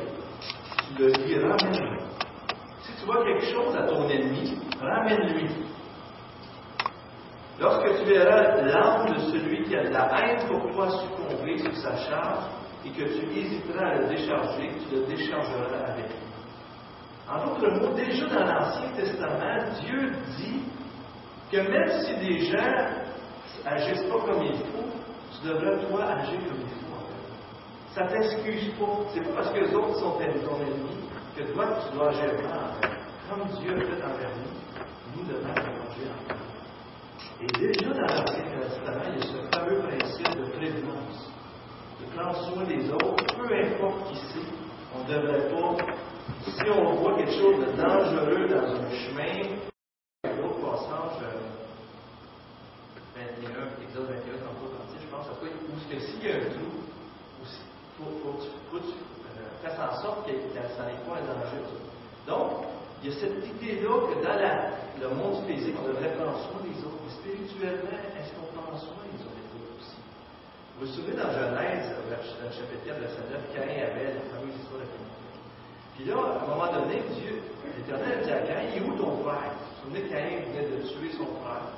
[0.88, 2.00] tu le dis, ramène-le.
[2.82, 5.50] Si tu vois quelque chose à ton ennemi, ramène-lui.
[7.60, 11.76] Lorsque tu verras l'âme de celui qui a de la haine pour toi succomber sur
[11.78, 12.46] sa charge,
[12.84, 16.31] et que tu hésiteras à le décharger, tu le déchargeras avec lui.
[17.32, 20.64] En d'autres mots, déjà dans l'Ancien Testament, Dieu dit
[21.50, 22.88] que même si des gens
[23.66, 24.92] agissent pas comme il faut,
[25.32, 26.92] tu devrais, toi, agir comme il faut.
[27.96, 28.86] Ça t'excuse pas.
[29.14, 30.98] C'est pas parce que les autres sont ton ennemi
[31.38, 32.92] que toi, tu dois agir mal.
[33.30, 36.34] Comme Dieu a fait envers nous, nous devons agir en
[37.44, 41.32] Et déjà dans l'Ancien Testament, il y a ce fameux principe de prévenance,
[42.02, 44.52] de prendre soin des autres, peu importe qui c'est.
[44.94, 45.86] On ne devrait pas
[46.46, 49.58] si on voit quelque chose de dangereux dans un chemin,
[50.24, 51.24] l'autre passage,
[53.16, 56.72] 21, Exode 21, tantôt parti, je pense, quoi, où que s'il y a un trou,
[57.42, 57.48] il
[57.98, 58.40] faut, faut,
[58.72, 58.94] faut, faut,
[59.62, 61.62] fasse en sorte que ça n'est pas un danger.
[62.28, 62.66] Donc,
[63.04, 66.78] il y a cette idée-là que dans le monde physique, on devrait prendre soin des
[66.86, 67.02] autres.
[67.06, 69.42] Mais spirituellement, est-ce qu'on prend soin des autres
[69.78, 69.98] aussi?
[70.78, 74.56] Vous vous souvenez dans Genèse, au chapitre 4, verset 9, Caïn et Abel, la fameuse
[74.58, 75.10] histoire de Caïn.
[76.02, 77.44] Puis là, à un moment donné, Dieu,
[77.78, 79.54] l'Éternel dit à Caïn, il est où ton frère?
[79.54, 81.70] Vous vous souvenez Caïn venait de tuer son frère.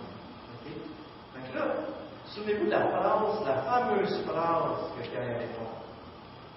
[0.48, 0.72] OK?
[1.36, 1.76] Donc là,
[2.28, 5.68] souvenez-vous de la phrase, la fameuse phrase que Caïn répond.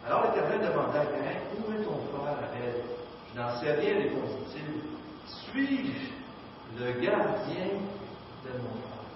[0.06, 2.82] Alors l'Éternel demanda à Caïn, où est ton frère Abel?
[3.34, 4.86] Je n'en sais rien, répondit-il.
[5.26, 7.66] Suis-je le gardien
[8.46, 9.10] de mon frère?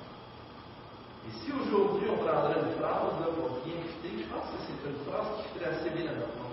[1.29, 4.91] Et si aujourd'hui on prendrait une phrase là, pour bien fitter, je pense que c'est
[4.91, 6.50] une phrase qui fitterait assez bien dans notre monde.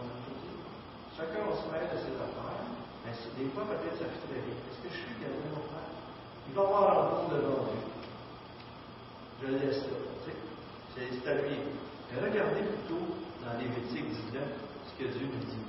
[1.18, 2.62] Chacun va se mêler de ses affaires,
[3.02, 4.38] mais des fois peut-être bien.
[4.38, 5.90] Est-ce que je suis le gardien de mon frère?
[6.46, 7.82] Il va avoir un compte devant Dieu.
[9.42, 9.98] Je le laisse là.
[10.94, 11.58] C'est à lui.
[12.14, 14.46] Mais regardez plutôt dans Lévitique 19
[14.86, 15.66] ce que Dieu nous dit.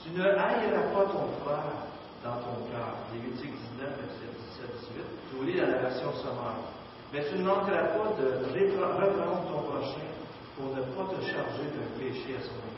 [0.00, 1.92] Tu ne haïras pas ton frère
[2.24, 2.96] dans ton cœur.
[3.12, 5.04] Lévitique 19, verset 17, 18.
[5.04, 6.64] Je vous lis dans la version sommaire.
[7.12, 10.08] Mais tu ne manqueras pas de reprendre ton prochain
[10.56, 12.71] pour ne pas te charger d'un péché à son.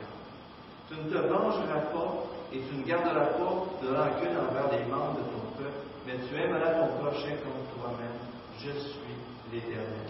[0.89, 5.17] Tu ne te vengeras pas et tu ne garderas pas de rancune envers les membres
[5.17, 8.19] de ton peuple, mais tu aimeras ton prochain comme toi-même.
[8.59, 9.15] Je suis
[9.53, 10.09] l'Éternel.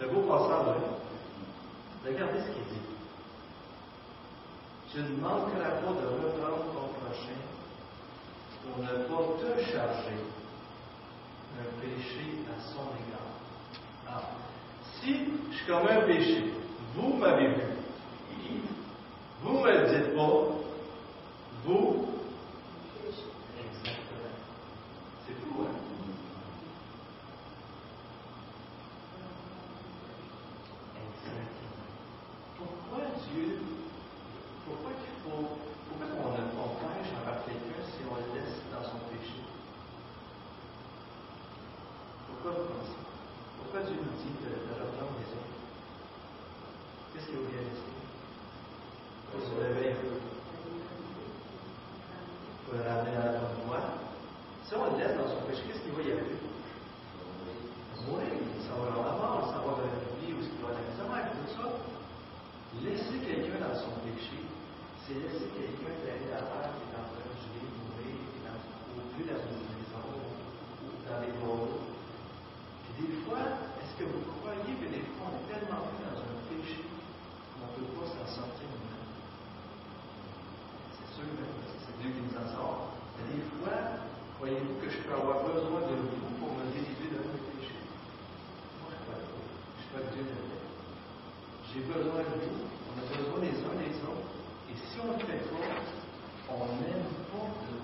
[0.00, 1.02] Le beau passage, hein?
[2.06, 2.82] Regardez ce qu'il dit.
[4.92, 7.40] Tu ne manqueras pas de reprendre ton prochain
[8.62, 10.18] pour ne pas te charger
[11.56, 13.32] d'un péché à son égard.
[14.08, 14.22] Ah.
[15.00, 15.16] Si
[15.50, 16.52] je commets un péché,
[16.94, 17.71] vous m'avez vu,
[19.42, 20.32] vous ne me le dites pas,
[21.64, 22.06] vous,
[23.58, 24.36] exactement.
[25.26, 25.74] C'est fou, hein?
[30.94, 31.90] Exactement.
[32.56, 33.58] Pourquoi Dieu,
[34.66, 39.00] pourquoi qu'il faut, pourquoi on, on pêche envers quelqu'un si on le laisse dans son
[39.10, 39.42] péché?
[42.28, 43.02] Pourquoi vous pensez?
[43.58, 45.58] Pourquoi Dieu nous dit de, de reprendre les autres?
[47.12, 48.02] Qu'est-ce qu'il vous vient d'essayer?
[49.32, 50.12] Pour se réveiller un peu.
[52.66, 53.84] Pour le ramener dans la bonne voie.
[54.66, 56.36] Si on le laisse dans son péché, qu'est-ce qu'il va y arriver?
[58.12, 58.28] Oui,
[58.66, 60.82] ça va dans la mort, ça va dans la vie, ou ce qui va dans
[60.82, 61.64] la misère, tout ça.
[62.84, 64.36] Laisser quelqu'un dans son péché,
[65.04, 68.44] c'est laisser quelqu'un derrière la terre qui est en train de geler, mourir, qui est
[68.48, 68.60] dans,
[68.96, 71.72] au plus dans une maison, ou dans les bois.
[72.84, 73.44] Puis des fois,
[73.80, 77.68] est-ce que vous croyez que des fois on est tellement pris dans un péché qu'on
[77.68, 79.12] ne peut pas s'en sortir nous-mêmes?
[80.96, 82.96] C'est sûr, hein, parce que c'est Dieu qui nous en sort.
[83.20, 84.00] Mais des fois,
[84.42, 87.78] croyez-vous que je peux avoir besoin de vous pour me délivrer de mes péchés?
[88.82, 90.34] Moi, je ne suis pas Dieu de.
[91.70, 92.66] J'ai besoin de vous.
[92.90, 94.34] On a besoin les uns des autres.
[94.68, 95.62] Et si on ne fait pas,
[96.50, 97.78] on n'aime pas Dieu.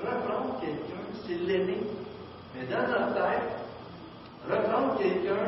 [0.00, 1.82] Reprendre quelqu'un, c'est l'aimer.
[2.54, 3.52] Mais dans notre tête,
[4.48, 5.44] reprendre quelqu'un,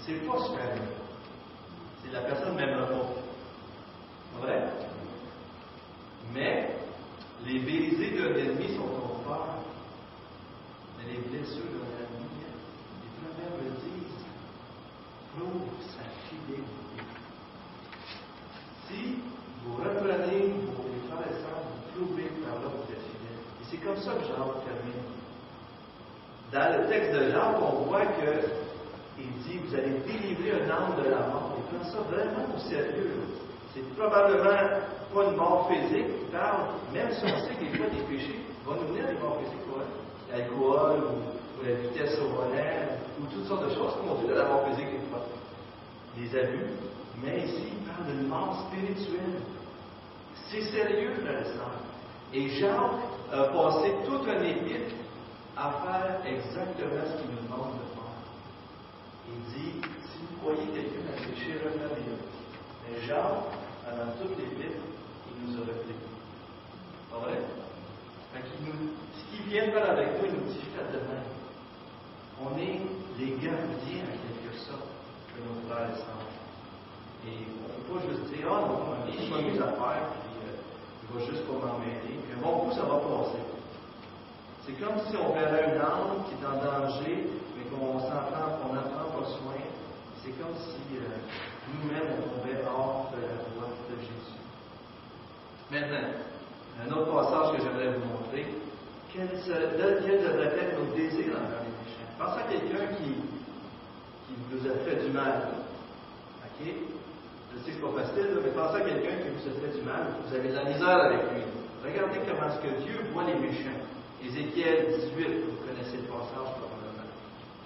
[0.00, 0.82] c'est pas se faire.
[2.02, 4.40] C'est la personne ne m'aimera pas.
[4.40, 4.72] Vrai?
[6.34, 6.68] Mais
[7.46, 9.11] les baisers d'un ennemi sont
[10.98, 12.28] Mais les blessures d'un ami,
[13.02, 14.26] les proverbes disent,
[15.34, 17.02] prouve sa fidélité.
[18.88, 19.18] Si
[19.64, 21.32] vous reprenez vos frères
[21.96, 22.98] vous prouvez par là vous êtes.
[22.98, 25.02] Et c'est comme ça que Jacques termine.
[26.52, 28.62] Dans le texte de Jacques, on voit que
[29.18, 31.56] il dit Vous allez délivrer un âme de la mort.
[31.56, 33.22] Il prend ça vraiment au sérieux.
[33.74, 34.80] C'est probablement
[35.14, 38.42] pas une mort physique qui parle, même si on sait qu'il y a des péchés
[38.64, 39.84] vont nous venir des morts physiques, quoi.
[40.30, 44.28] L'alcool ou, ou la vitesse au volant ou toutes sortes de choses, comme on dit
[44.28, 45.26] de la mort physique des fois.
[46.16, 46.70] Des abus.
[47.22, 49.40] Mais ici, il parle d'une mort spirituelle.
[50.48, 51.72] C'est sérieux, et sœur.
[52.34, 54.94] Et Jacques a passé toute une épître
[55.56, 58.16] à faire exactement ce qu'il nous demande de faire.
[59.28, 62.41] Il dit, si vous croyez quelqu'un a péché, reprenez-le.
[62.84, 63.52] Mais Jacques,
[63.84, 64.82] pendant toute l'épître,
[65.28, 65.94] il nous a repris.
[67.10, 67.38] Pas vrai?
[68.34, 68.72] Nous,
[69.14, 71.00] ce qu'il vient faire avec nous, il nous dit, faites de.
[72.42, 72.80] On est
[73.18, 74.88] les gardiens, en quelque sorte,
[75.36, 76.32] de nos frères et sœurs.
[77.26, 80.58] Et on ne peut pas juste dire, ah non, je fais mes affaires, puis euh,
[81.02, 82.18] il va juste pas m'emmêler.
[82.18, 83.42] Puis un bon coup, ça va passer.
[84.66, 88.58] C'est comme si on verrait une âme qui est en danger, mais qu'on s'en prend,
[88.58, 89.58] qu'on n'en prend pas soin.
[90.22, 91.18] C'est comme si euh,
[91.66, 94.38] nous-mêmes, on tombait hors de la voie de Jésus.
[95.66, 96.14] Maintenant,
[96.78, 98.46] un autre passage que j'aimerais vous montrer.
[99.10, 102.14] Quel, devrait être nos désirs envers les pécheurs?
[102.22, 105.58] Pensez à quelqu'un qui, qui vous a fait du mal.
[106.46, 106.70] OK?
[106.70, 109.82] Je sais que c'est pas facile, mais pensez à quelqu'un qui vous a fait du
[109.82, 111.42] mal, vous avez de la misère avec lui.
[111.82, 113.82] Regardez comment est-ce que Dieu voit les méchants.
[114.22, 117.10] Ézéchiel 18, vous connaissez le passage probablement.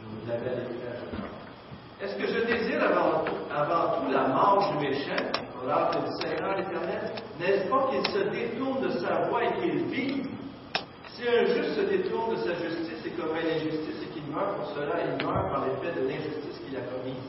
[0.00, 1.35] Je vous l'avais à.
[1.98, 5.16] Est-ce que je désire avant, tout la mort du méchant,
[5.64, 7.10] alors que du Seigneur éternel?
[7.40, 10.28] N'est-ce pas qu'il se détourne de sa voie et qu'il vive?
[11.14, 14.76] Si un juste se détourne de sa justice et commet l'injustice et qu'il meurt pour
[14.76, 17.24] cela, il meurt par l'effet de l'injustice qu'il a commise.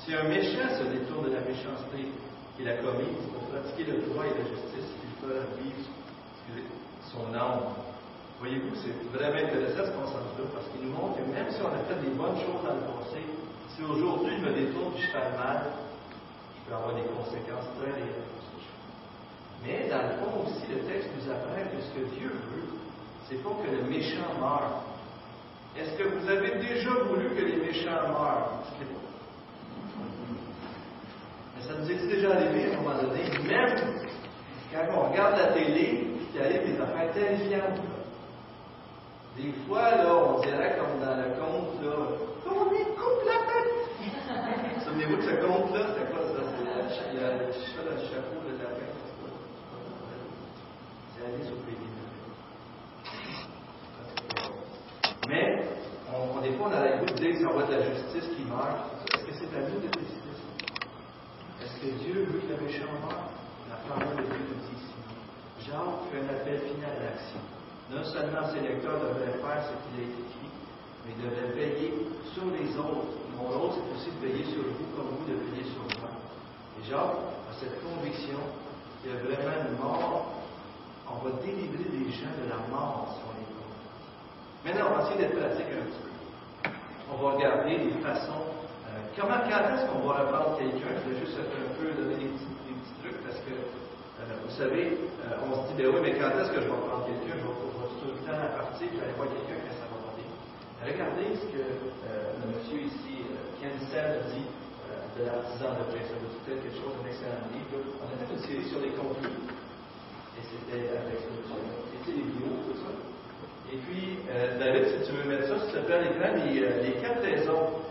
[0.00, 2.08] Si un méchant se détourne de la méchanceté
[2.56, 5.84] qu'il a commise pour pratiquer le droit et la justice, il fera vivre
[7.12, 7.76] son âme.
[8.40, 11.84] Voyez-vous, c'est vraiment intéressant ce passage-là parce qu'il nous montre que même si on a
[11.84, 13.20] fait des bonnes choses dans le passé,
[13.78, 18.26] si aujourd'hui je me détourne et je mal, je peux avoir des conséquences très réelles.
[19.62, 22.66] Mais dans le fond aussi, le texte nous apprend que ce que Dieu veut,
[23.28, 24.82] c'est pas que le méchant meure.
[25.76, 28.18] Est-ce que vous avez déjà voulu que les méchants meurent?
[28.18, 28.66] Pas.
[31.56, 33.76] Mais ça nous est déjà arrivé à un moment donné, même
[34.72, 37.80] quand on regarde la télé, qu'il arrive des affaires terrifiantes.
[39.36, 42.18] Des fois, là, on dirait comme dans le conte, là,
[45.16, 46.42] de ce conte-là, c'était quoi ça?
[46.58, 48.94] C'est la- le le chapeau de la tête.
[51.16, 51.88] C'est au pays des
[55.28, 55.46] Mais,
[56.12, 57.82] on, on- des fois, on a le goût de dire que ça va être la
[57.94, 58.78] justice qui meurt.
[59.14, 60.48] Est-ce que c'est à nous de décider ça?
[61.64, 63.28] Est-ce que Dieu veut que le méchant meure?
[63.68, 64.96] La parole de Dieu nous dit ici.
[65.66, 67.40] Jacques fait un appel final à l'action.
[67.90, 70.50] Non seulement ses lecteurs devraient faire ce qu'il a écrit,
[71.04, 71.92] mais devraient veiller
[72.32, 73.27] sur les autres.
[73.38, 76.10] Mon rôle, c'est aussi de veiller sur vous comme vous de veiller sur moi.
[76.78, 78.38] Et Jacques cette conviction
[79.02, 80.30] qu'il y a vraiment une mort.
[81.10, 83.46] On va délivrer les gens de la mort si on les.
[84.62, 86.12] Maintenant, on va essayer d'être pratique un petit peu.
[87.10, 88.46] On va regarder des façons.
[88.86, 90.92] euh, comment, quand est-ce qu'on va reprendre quelqu'un?
[91.02, 93.18] Je vais juste un peu donner des petits, trucs?
[93.24, 96.60] Parce que, euh, vous savez, euh, on se dit, ben oui, mais quand est-ce que
[96.60, 97.38] je vais reprendre quelqu'un?
[97.38, 97.56] Je vais,
[97.98, 99.97] tout le temps à partir, je vais aller voir quelqu'un quand ça va.
[100.78, 105.90] Regardez ce que euh, le monsieur ici, euh, Ken Sen, dit euh, de l'artisan de
[105.90, 106.06] paix.
[106.06, 106.14] Ça
[106.46, 107.82] quelque chose d'un excellent livre.
[107.98, 109.42] On a fait une série sur les contenus.
[110.38, 111.66] Et c'était avec ce monsieur.
[111.98, 112.94] C'était les vidéos, tout ça.
[113.68, 117.84] Et puis, David, si tu veux mettre ça, s'il te plaît, les, quatre raisons.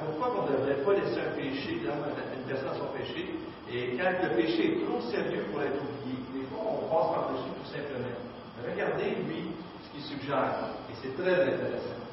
[0.00, 3.28] Pourquoi on ne devrait pas laisser un péché une personne son péché,
[3.68, 7.52] et quand le péché est trop sérieux pour être oublié, des fois on passe par-dessus
[7.52, 8.16] tout simplement.
[8.64, 9.52] Regardez, lui,
[9.84, 12.09] ce qu'il suggère, et c'est très intéressant.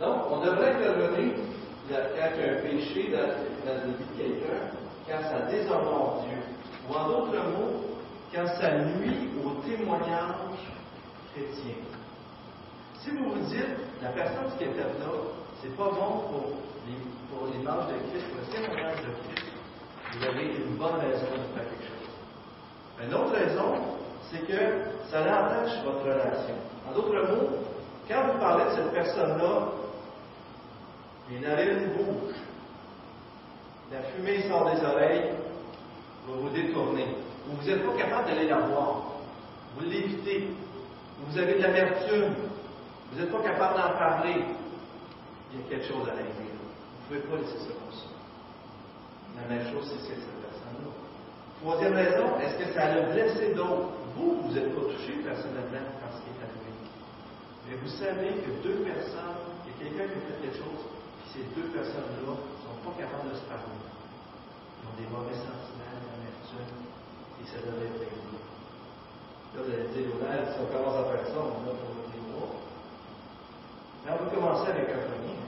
[0.00, 4.72] Donc, on devrait là, quand il y un péché dans la vie de quelqu'un,
[5.06, 6.38] quand ça déshonore Dieu.
[6.88, 7.98] Ou en d'autres mots,
[8.34, 10.34] quand ça nuit au témoignage
[11.34, 11.74] chrétien.
[13.00, 15.12] Si vous vous dites, la personne qui est faite là,
[15.60, 16.52] c'est pas bon pour
[16.86, 16.96] les,
[17.28, 19.52] pour l'image de Christ, pour le témoignage de Christ,
[20.12, 22.08] vous avez une bonne raison de faire quelque chose.
[23.04, 23.74] Une autre raison,
[24.30, 26.54] c'est que ça entache votre relation.
[26.88, 27.50] En d'autres mots,
[28.08, 29.68] quand vous parlez de cette personne-là,
[31.30, 32.34] les narines bougent,
[33.92, 35.30] la fumée sort des oreilles,
[36.26, 37.06] vous vous détournez,
[37.48, 39.02] ou vous n'êtes pas capable d'aller la voir,
[39.76, 40.48] vous l'évitez,
[41.20, 42.34] ou vous avez de l'amertume,
[43.12, 44.44] vous n'êtes pas capable d'en parler,
[45.52, 46.50] il y a quelque chose à régler.
[47.08, 48.10] Vous ne pouvez pas laisser ça comme ça.
[49.42, 50.90] La même chose, c'est cette personne-là.
[51.60, 53.98] Troisième raison, est-ce que ça a blessé d'autres?
[54.16, 56.70] Vous, vous n'êtes pas touché personnellement par ce qui est arrivé.
[57.66, 60.82] Mais vous savez que deux personnes, il y a quelqu'un qui fait quelque chose,
[61.32, 63.78] ces deux personnes-là ne sont pas capables de se parler.
[63.78, 66.74] Ils ont des mauvais sentiments, d'amertume,
[67.38, 68.38] et ça devrait être réglé.
[69.54, 72.22] Là, vous allez dire, Donald, si on commence à faire ça, on a pour des
[72.34, 72.50] mois.
[74.02, 75.38] Mais on va commencer avec un premier.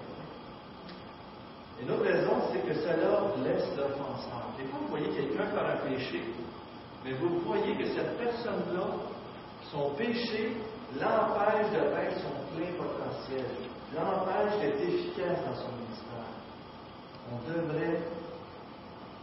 [1.82, 4.54] Une autre raison, c'est que cela blesse l'offenseur.
[4.54, 6.22] Des fois, vous voyez quelqu'un faire un péché,
[7.04, 8.86] mais vous voyez que cette personne-là,
[9.70, 10.54] son péché
[10.94, 16.28] l'empêche de faire son plein potentiel, l'empêche d'être efficace dans son ministère.
[17.32, 18.00] On devrait,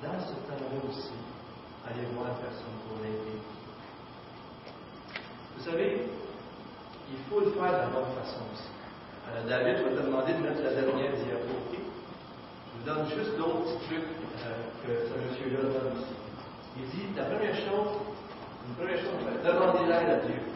[0.02, 1.18] dans ce temps-là aussi,
[1.86, 3.38] aller voir la personne pour l'aider.
[5.58, 6.08] Vous savez,
[7.10, 8.70] il faut le faire de la bonne façon aussi.
[9.30, 11.54] Euh, David, vais te demander de mettre la dernière diapo.
[11.70, 11.74] ok?
[11.76, 14.10] Je vous donne juste d'autres petits trucs
[14.46, 16.16] euh, que ce monsieur-là donne ici.
[16.78, 18.00] Il dit, la première chose,
[18.68, 20.49] une première chose, demandez l'aide à Dieu.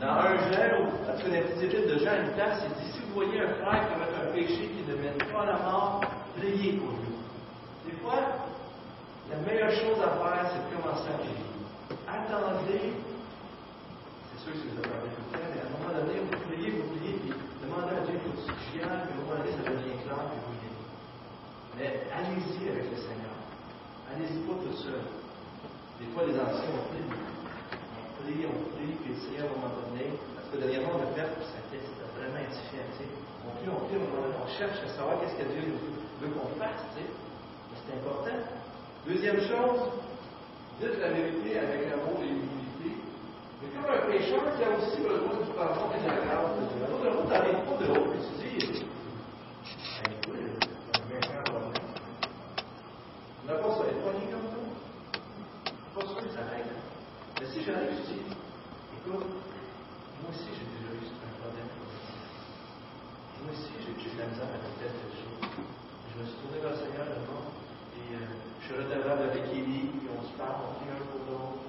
[0.00, 3.20] Dans un gel, en tout cas, petite de Jean à l'État, c'est dit si vous
[3.20, 6.00] voyez un frère commettre un péché qui ne mène pas à la mort,
[6.40, 7.12] priez pour lui.
[7.84, 8.16] Des fois,
[9.28, 11.44] la meilleure chose à faire, c'est de commencer à prier.
[12.08, 12.96] Attendez,
[14.32, 16.48] c'est sûr que si vous attendez tout le temps, mais à un moment donné, vous
[16.48, 19.52] priez, vous priez, puis demandez à Dieu pour du suffisant, puis à un moment donné,
[19.52, 20.80] ça devient clair, puis vous priez.
[21.76, 23.36] Mais allez-y avec le Seigneur.
[24.08, 25.04] Allez-y pas tout seul.
[26.00, 27.04] Des fois, les anciens ont pris
[28.20, 31.10] on prie, on prie, puis Seigneur, à un moment donné, parce que dernièrement, on a
[31.16, 31.80] fait, puis ça c'était
[32.20, 33.10] vraiment édifiant, tu sais.
[33.48, 35.72] On prie, on prie, on, on cherche à savoir qu'est-ce que Dieu
[36.20, 37.08] veut qu'on fasse, tu sais.
[37.08, 38.36] Mais c'est important.
[39.08, 39.80] Deuxième chose,
[40.80, 43.00] dites la vérité avec amour et humilité.
[43.64, 46.68] Mais comme un pécheur qui a aussi besoin du pardon et de la grâce de
[46.68, 46.84] Dieu.
[47.00, 48.84] Route t'arrives pas de haut, tu
[50.00, 50.68] ben, écoute,
[51.08, 51.88] bien faire problème.
[53.40, 54.60] On n'a pas ça, être pogné comme ça.
[55.96, 56.76] Pas sûr que ça règle.
[57.40, 58.20] Mais si j'arrive, je dis,
[59.00, 62.12] écoute, moi aussi j'ai déjà eu un problème comme ça.
[63.40, 65.40] Moi aussi j'ai eu de la misère avec telle telle chose.
[65.40, 67.48] Je me suis tourné vers le Seigneur le monde,
[67.96, 68.28] et euh,
[68.60, 71.64] je suis redevable avec Élie, puis on se parle, on prie un pour l'autre.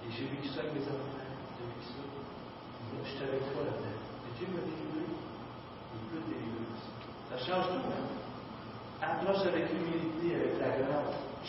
[0.00, 2.00] Et j'ai vécu ça avec mes enfants, j'ai vécu ça.
[2.00, 4.00] Donc je suis avec toi là-dedans.
[4.00, 6.88] Et Dieu m'a délivré, il peut te délivrer aussi.
[7.28, 8.08] Ça change tout, hein?
[9.04, 10.72] Approche avec humilité, avec la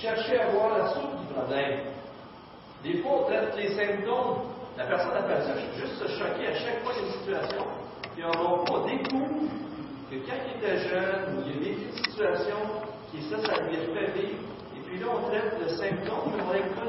[0.05, 0.17] grâce.
[0.17, 1.79] Cherchez à voir la source du problème.
[2.83, 4.51] Des fois, on traite les symptômes.
[4.77, 7.65] La personne appelle ça juste se choquer à chaque fois d'une situation.
[8.13, 9.49] Puis on, on découvre
[10.11, 12.57] que quand il était jeune, il a vécu une situation
[13.11, 14.19] qui, ça, ça lui a fait.
[14.19, 16.83] Et puis là, on traite le symptôme, mais on règle pas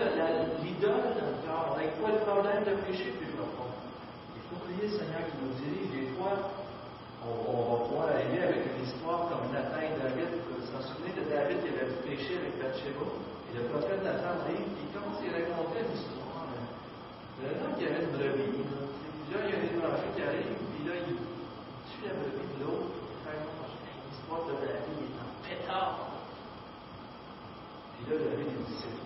[0.62, 3.70] l'idole le on règle pas le problème de péché plus profond.
[4.34, 5.90] Il faut prier le Seigneur qui nous dirige.
[5.94, 6.34] Des fois,
[7.26, 10.30] on, on va pouvoir arriver avec une histoire comme Nathan et David.
[10.46, 13.06] Vous vous en souvenez de David qui avait péché avec Bathsheba?
[13.50, 16.46] Et le prophète Nathan arrive, il commence à raconter une histoire.
[17.42, 20.22] Le homme qui avait une brebis, là, puis là, il y a des étrangers qui
[20.22, 21.20] arrivent, puis là, il
[21.90, 23.42] tue la brebis de l'autre, il fait
[24.08, 26.16] l'histoire de David, est en pétard.
[27.92, 29.05] Puis là, David, il dit, c'est.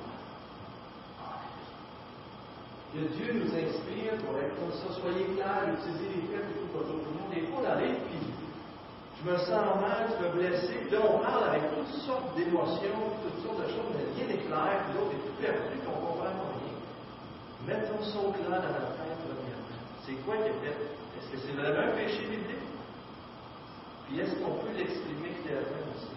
[2.91, 4.91] Que Dieu nous inspire pour être comme ça.
[4.99, 7.22] Soyez clairs, utilisez les faits plutôt que votre opinion.
[7.30, 10.74] Des fois, on arrive, puis je me sens mal, je me blessé.
[10.82, 14.43] Puis là, on parle avec toutes sortes d'émotions, toutes sortes de choses, mais rien n'est
[14.43, 16.76] clair, puis l'autre est tout perdu, puis on comprend rien.
[17.62, 19.78] Mettons ça au clair dans la tête, premièrement.
[20.03, 20.74] C'est quoi qui est fait?
[20.74, 22.66] Est-ce que c'est vraiment un péché biblique?
[24.11, 26.11] Puis est-ce qu'on peut l'exprimer clairement aussi?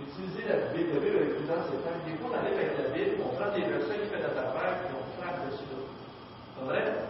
[0.00, 1.68] Utiliser la Bible, la Bible avec et temps.
[1.68, 4.88] Des fois, on arrive avec la Bible, on prend des versets qui fait notre affaire,
[4.88, 5.03] puis on
[5.46, 5.80] dessus là.
[6.56, 7.08] C'est vrai?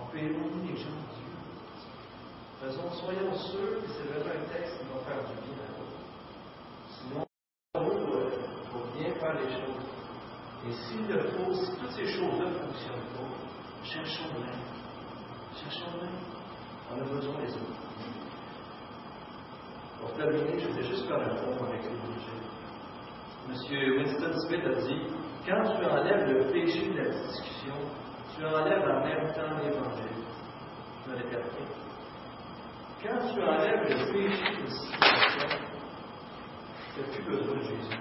[0.00, 1.32] On peut éloigner les gens de Dieu.
[2.60, 6.00] Faisons, soyons sûrs que c'est vraiment un texte qui va faire du bien à l'autre.
[6.90, 7.24] Sinon,
[7.74, 7.90] pour,
[8.72, 9.88] pour bien faire les choses.
[10.66, 14.66] Et s'il le faut, si toutes ces choses-là ne fonctionnent pas, cherchons l'aide.
[15.54, 16.38] Cherchons l'aide.
[16.90, 17.88] On a besoin des autres.
[20.00, 22.42] Pour terminer, je vais juste faire un point avec l'Évangile.
[23.48, 25.02] Monsieur Winston Smith a dit
[25.46, 27.74] Quand tu enlèves le péché de la discussion,
[28.36, 30.24] tu enlèves en même temps l'Évangile.
[31.06, 31.64] Je vais répéter.
[33.02, 35.48] Quand tu enlèves le péché de la situation,
[36.94, 37.98] tu n'as plus besoin de Jésus.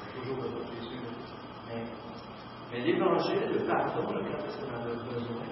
[0.00, 1.00] Tu toujours besoin de Jésus.
[2.72, 5.46] Mais, l'Évangile, le pardon, le quand est-ce qu'on en a besoin?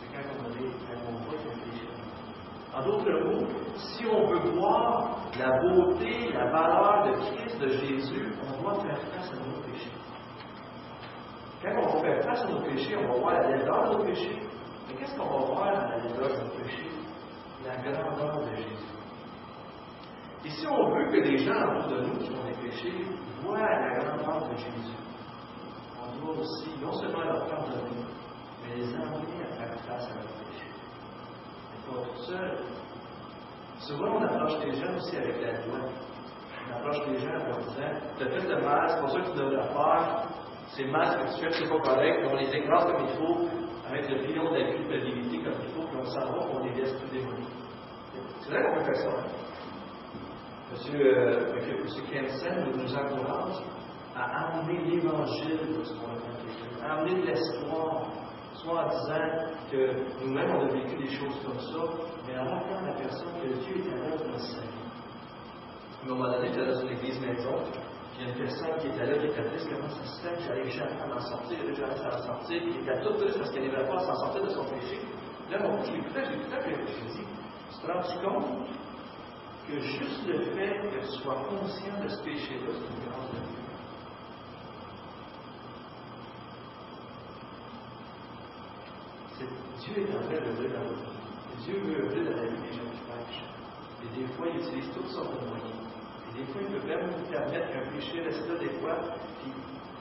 [0.00, 1.85] C'est quand on, est, quand on voit qu'il y a un péché.
[2.76, 8.34] En d'autres mots, si on veut voir la beauté, la valeur de Christ, de Jésus,
[8.42, 9.92] on doit faire face à nos péchés.
[11.62, 14.04] Quand on va faire face à nos péchés, on va voir la laideur de nos
[14.04, 14.38] péchés.
[14.88, 16.90] Mais qu'est-ce qu'on va voir dans la laideur de nos péchés?
[17.64, 18.96] La grandeur de Jésus.
[20.44, 23.06] Et si on veut que les gens autour de nous qui ont des péchés
[23.42, 24.98] voient la grandeur de Jésus,
[25.98, 28.04] on doit aussi non seulement leur pardonner,
[28.62, 30.55] mais les amener à faire face à leurs péchés
[31.86, 32.58] pas tout seul.
[33.78, 35.88] Souvent, on approche les gens aussi avec la loi.
[36.66, 39.30] On approche les gens en disant Tu as fait le mal, c'est pour ça que
[39.30, 40.28] tu devrais faire.
[40.68, 42.26] C'est mal ce que tu fais, c'est pas correct.
[42.30, 43.48] On les écrase comme il faut,
[43.88, 46.92] avec le pilon de la comme il faut, puis on s'en va, on les laisse
[46.98, 47.46] tout démolir.
[48.40, 49.10] C'est vrai qu'on peut faire ça.
[50.72, 53.62] Monsieur, Monsieur Kensen nous, encourage
[54.16, 58.06] à amener l'évangile de ce qu'on a à amener l'espoir
[58.62, 61.82] soit en disant que nous-mêmes, on a vécu des choses comme ça,
[62.26, 64.86] mais en à la personne que Dieu est à l'œuvre dans sa vie.
[66.02, 67.80] À un moment donné, j'étais dans une église maison, puis
[68.18, 70.36] il y a une personne qui était là, qui était triste, comment ça se fait
[70.36, 73.50] que jamais à m'en sortir, j'arrive à m'en sortir, puis elle était toute triste parce
[73.50, 75.00] qu'elle n'arrivait pas à s'en sortir de son péché.
[75.50, 77.26] Là, mon je l'écoutais, je l'écoutais, puis je dit,
[77.70, 78.68] tu te rends compte
[79.68, 83.55] que juste le fait que tu sois conscient de ce péché-là, c'est une grâce de
[89.86, 90.02] Dieu.
[90.02, 91.64] Est en train de dans notre vie.
[91.64, 93.44] Dieu veut œuvrer dans la vie des gens qui pêchent.
[94.02, 95.78] Et des fois, il utilise toutes sortes de moyens.
[96.28, 98.98] Et des fois, il peut même nous permettre qu'un péché reste là des fois,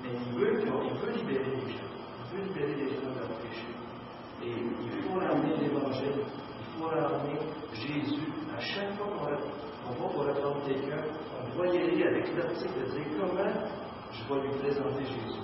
[0.04, 1.90] mais il veut, il veut libérer les gens.
[2.20, 3.70] Il veut libérer les gens de leur péché.
[4.44, 6.26] Et il faut ramener l'Évangile.
[6.26, 7.40] Il faut ramener
[7.74, 8.28] Jésus.
[8.56, 9.38] À chaque fois qu'on va
[9.94, 11.04] pour reprendre quelqu'un,
[11.40, 13.54] on dois y aller avec l'optique de dire comment
[14.12, 15.42] je vais lui présenter Jésus?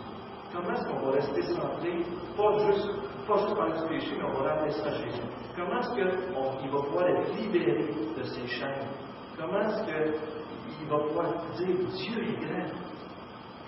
[0.51, 2.89] Comment est-ce qu'on va rester centré, pas juste,
[3.27, 5.21] ramener ça à Jésus.
[5.55, 8.87] Comment est-ce qu'il va pouvoir être libéré de ses chaînes?
[9.37, 12.71] Comment est-ce qu'il va pouvoir dire Dieu est grand?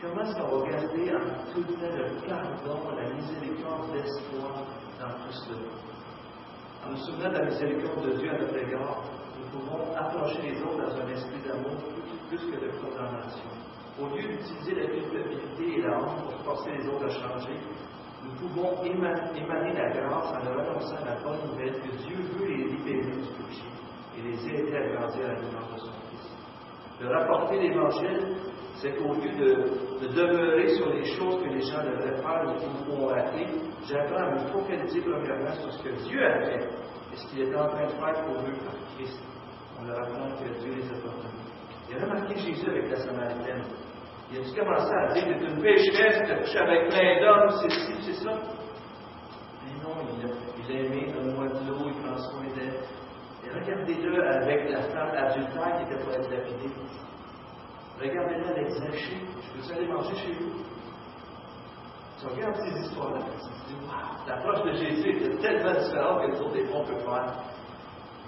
[0.02, 4.52] Comment est-ce qu'on va garder en tout temps le pardon, la miséricorde, l'espoir
[5.00, 5.70] dans tout cela?
[6.86, 9.04] En nous souvenant de la miséricorde de Dieu à notre égard,
[9.40, 11.78] nous pouvons approcher les autres dans un esprit d'amour
[12.28, 13.50] plus, que de condamnation.
[14.02, 17.58] Au lieu d'utiliser la culpabilité et la honte pour forcer les autres à changer,
[18.48, 23.12] pouvons émaner la grâce en leur annonçant la bonne nouvelle que Dieu veut les libérer
[23.12, 23.68] du péché
[24.18, 26.32] et les aider à grandir à l'image de son Fils.
[27.00, 28.36] De rapporter l'Évangile,
[28.76, 32.44] c'est qu'au lieu de, demeurer sur les choses que les gens devraient faire
[32.90, 33.46] ou ont raté,
[33.88, 36.68] j'apprends à me focaliser premièrement sur ce que Dieu a fait
[37.14, 39.22] et ce qu'il était en train de faire pour eux par Christ.
[39.80, 41.44] On leur apprend que Dieu les a pardonnés.
[41.90, 43.64] Il a remarqué Jésus avec la Samaritaine.
[44.34, 47.50] Il a dû commencer à dire que tu une pécheresse, as couché avec plein d'hommes,
[47.62, 48.32] c'est ci, c'est ça.
[49.64, 52.82] Mais non, il a, il a aimé, donne-moi de l'eau, il prend soin d'elle.
[53.46, 56.74] Et regardez-le avec la femme adultère qui était pour être lapidée.
[58.02, 59.22] Regardez-le avec Zachée.
[59.56, 60.64] Je peux aller manger chez vous?
[62.20, 66.32] Tu regardes ces histoires-là, tu te dis, waouh, l'approche de Jésus était tellement différente que
[66.32, 67.34] les autres des on peut faire.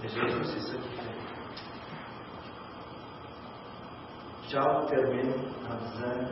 [0.03, 1.14] Mais Jésus, c'est ça qu'il fait.
[4.49, 5.33] Jacques termine
[5.65, 6.27] en disant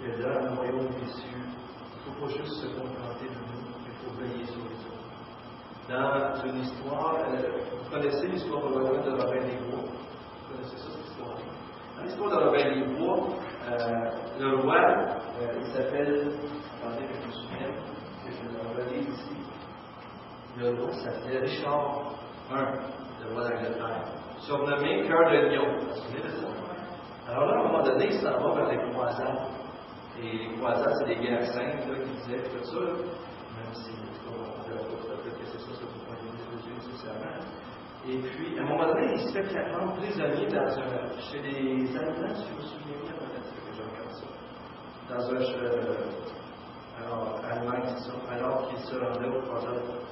[0.00, 3.62] que dans le royaume des cieux, il ne faut pas juste se contenter de nous,
[3.86, 4.96] il faut veiller sur les autres.
[5.88, 7.36] Dans une histoire, euh,
[7.84, 9.84] vous connaissez l'histoire de Robin de Robin des Bois?
[9.84, 11.36] Vous connaissez ça, cette histoire
[11.96, 13.28] Dans l'histoire de Robin des Bois,
[13.70, 16.32] euh, le roi, euh, il s'appelle,
[16.82, 17.74] attendez que je me souvienne,
[18.24, 19.36] que je le relise ici.
[20.58, 22.12] Le roi s'appelait Richard
[22.50, 22.54] I,
[23.22, 24.04] le roi d'Angleterre,
[24.40, 25.78] surnommé Cœur de Lion.
[25.78, 26.55] Vous vous souvenez de ça?
[27.28, 29.48] Alors là, à un moment donné, il s'en va vers les croisades.
[30.22, 35.38] Et les croisades, c'est des guerres saintes là, qui disaient tout ça, même si, peut-être
[35.38, 37.36] que c'est ça, c'est pour point de Dieu nécessairement.
[38.08, 41.96] Et puis, à un moment donné, il se fait prendre prisonnier dans un, chez les
[41.96, 44.26] Allemands, si vous vous souvenez bien, peut-être que je regarde ça.
[45.10, 45.40] Dans un.
[45.64, 46.06] Euh,
[47.02, 48.12] alors, Allemagne, ça.
[48.32, 50.05] Alors qu'il se rendait aux croisades